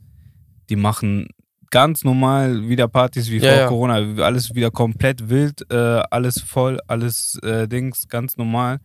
[0.69, 1.29] die machen
[1.71, 3.69] ganz normal wieder Partys wie Ja, vor ja.
[3.69, 4.23] Corona.
[4.23, 8.81] Alles wieder komplett wild, äh, alles voll, alles äh, Dings, ganz normal.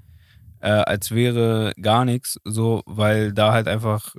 [0.62, 4.16] Äh, als wäre gar nichts, so, weil da halt einfach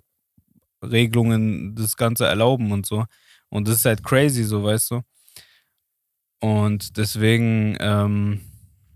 [0.91, 3.05] Regelungen das Ganze erlauben und so.
[3.49, 5.03] Und das ist halt crazy, so, weißt du.
[6.41, 8.41] Und deswegen, ähm,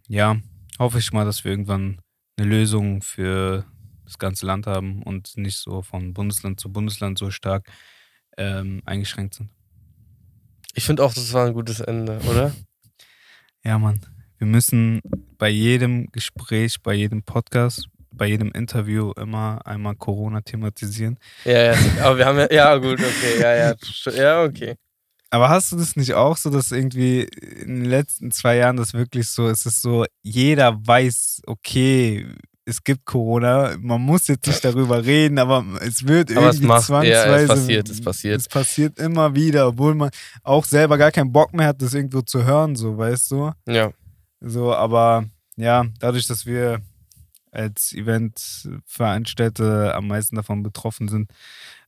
[0.09, 0.37] ja,
[0.79, 2.01] hoffe ich mal, dass wir irgendwann
[2.37, 3.65] eine Lösung für
[4.05, 7.71] das ganze Land haben und nicht so von Bundesland zu Bundesland so stark
[8.37, 9.51] ähm, eingeschränkt sind.
[10.75, 12.55] Ich finde auch, das war ein gutes Ende, oder?
[13.65, 14.01] Ja, Mann.
[14.39, 15.01] Wir müssen
[15.37, 17.89] bei jedem Gespräch, bei jedem Podcast,
[18.19, 21.19] bei jedem Interview immer einmal Corona thematisieren.
[21.45, 23.75] Ja, ja, aber wir haben ja, ja gut, okay, ja, ja,
[24.15, 24.75] ja, okay.
[25.31, 27.23] Aber hast du das nicht auch so, dass irgendwie
[27.63, 32.27] in den letzten zwei Jahren das wirklich so, es ist so, jeder weiß, okay,
[32.65, 36.67] es gibt Corona, man muss jetzt nicht darüber reden, aber es wird Aber es irgendwie
[36.67, 37.47] macht- ja, es zwangsweise.
[37.47, 38.41] passiert, es passiert.
[38.41, 40.11] Es passiert immer wieder, obwohl man
[40.43, 43.53] auch selber gar keinen Bock mehr hat, das irgendwo zu hören, so, weißt du?
[43.67, 43.91] Ja,
[44.41, 45.25] So, aber
[45.57, 46.81] ja, dadurch, dass wir
[47.51, 51.31] als Eventveranstalter am meisten davon betroffen sind,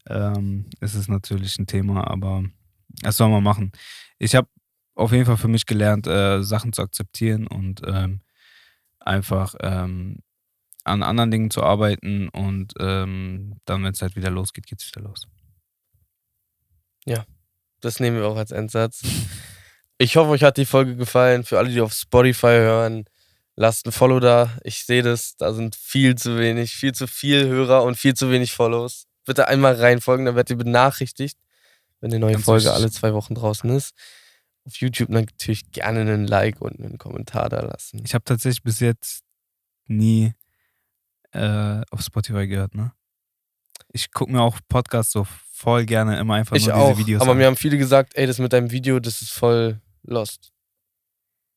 [0.09, 2.45] ähm, ist es natürlich ein Thema, aber
[3.03, 3.73] das soll man machen.
[4.19, 4.49] Ich habe
[4.95, 8.20] auf jeden Fall für mich gelernt, äh, Sachen zu akzeptieren und ähm,
[8.99, 10.19] einfach ähm,
[10.85, 14.89] an anderen Dingen zu arbeiten und ähm, dann, wenn es halt wieder losgeht, geht es
[14.89, 15.28] wieder los.
[17.81, 19.03] das nehmen wir auch als Endsatz.
[19.99, 21.45] Ich hoffe, euch hat die Folge gefallen.
[21.45, 23.05] Für alle, die auf Spotify hören,
[23.61, 24.57] lasst ein Follow da.
[24.65, 28.31] Ich sehe das, da sind viel zu wenig, viel zu viel Hörer und viel zu
[28.31, 29.07] wenig Follows.
[29.27, 31.39] Bitte einmal reinfolgen, dann werdet ihr benachrichtigt,
[32.01, 33.93] wenn eine neue Ganz Folge alle zwei Wochen draußen ist.
[34.65, 38.01] Auf YouTube natürlich gerne einen Like und einen Kommentar da lassen.
[38.05, 39.24] Ich habe tatsächlich bis jetzt
[39.87, 40.32] nie
[41.32, 42.93] äh, auf Spotify gehört, ne?
[43.93, 46.89] Ich gucke mir auch Podcasts so voll gerne immer einfach Ich nur auch.
[46.95, 47.39] diese Videos aber an.
[47.39, 50.51] mir haben viele gesagt, ey, das mit deinem Video, das ist voll lost.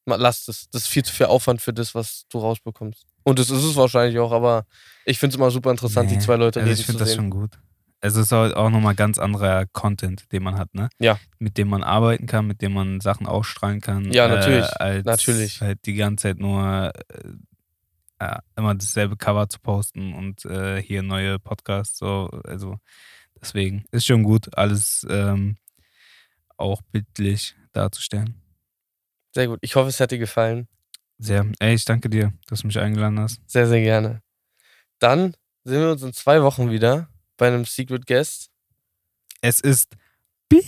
[0.05, 0.69] Ma- Lass das.
[0.71, 3.05] Das ist viel zu viel Aufwand für das, was du rausbekommst.
[3.23, 4.65] Und das ist es wahrscheinlich auch, aber
[5.05, 7.05] ich finde es immer super interessant, die Nee, zwei Leute also reden ich zu finde
[7.05, 7.59] das schon gut.
[8.01, 10.89] Also es ist halt auch nochmal ganz anderer Content, den man hat, ne?
[10.99, 11.17] Ja.
[11.39, 14.11] Mit dem man arbeiten kann, mit dem man Sachen ausstrahlen kann.
[14.11, 14.65] Ja, natürlich.
[14.65, 15.61] Äh, als Natürlich.
[15.61, 17.29] halt die ganze Zeit nur äh,
[18.19, 21.97] ja, immer dasselbe Cover zu posten und äh, hier neue Podcasts.
[21.97, 22.77] So, also
[23.41, 25.55] deswegen ist schon gut, alles ähm,
[26.57, 28.42] auch bildlich darzustellen.
[29.33, 29.59] Sehr gut.
[29.61, 30.67] Ich hoffe, es hat dir gefallen.
[31.17, 31.45] Sehr.
[31.59, 33.41] Ey, ich danke dir, dass du mich eingeladen hast.
[33.47, 34.21] Sehr, sehr gerne.
[34.99, 38.49] Dann sehen wir uns in zwei Wochen wieder bei einem Secret Guest.
[39.41, 39.95] Es ist
[40.49, 40.63] Beep.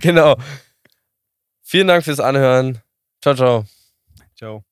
[0.00, 0.36] Genau.
[1.62, 2.80] Vielen Dank fürs Anhören.
[3.22, 3.64] Ciao, ciao.
[4.36, 4.64] Ciao.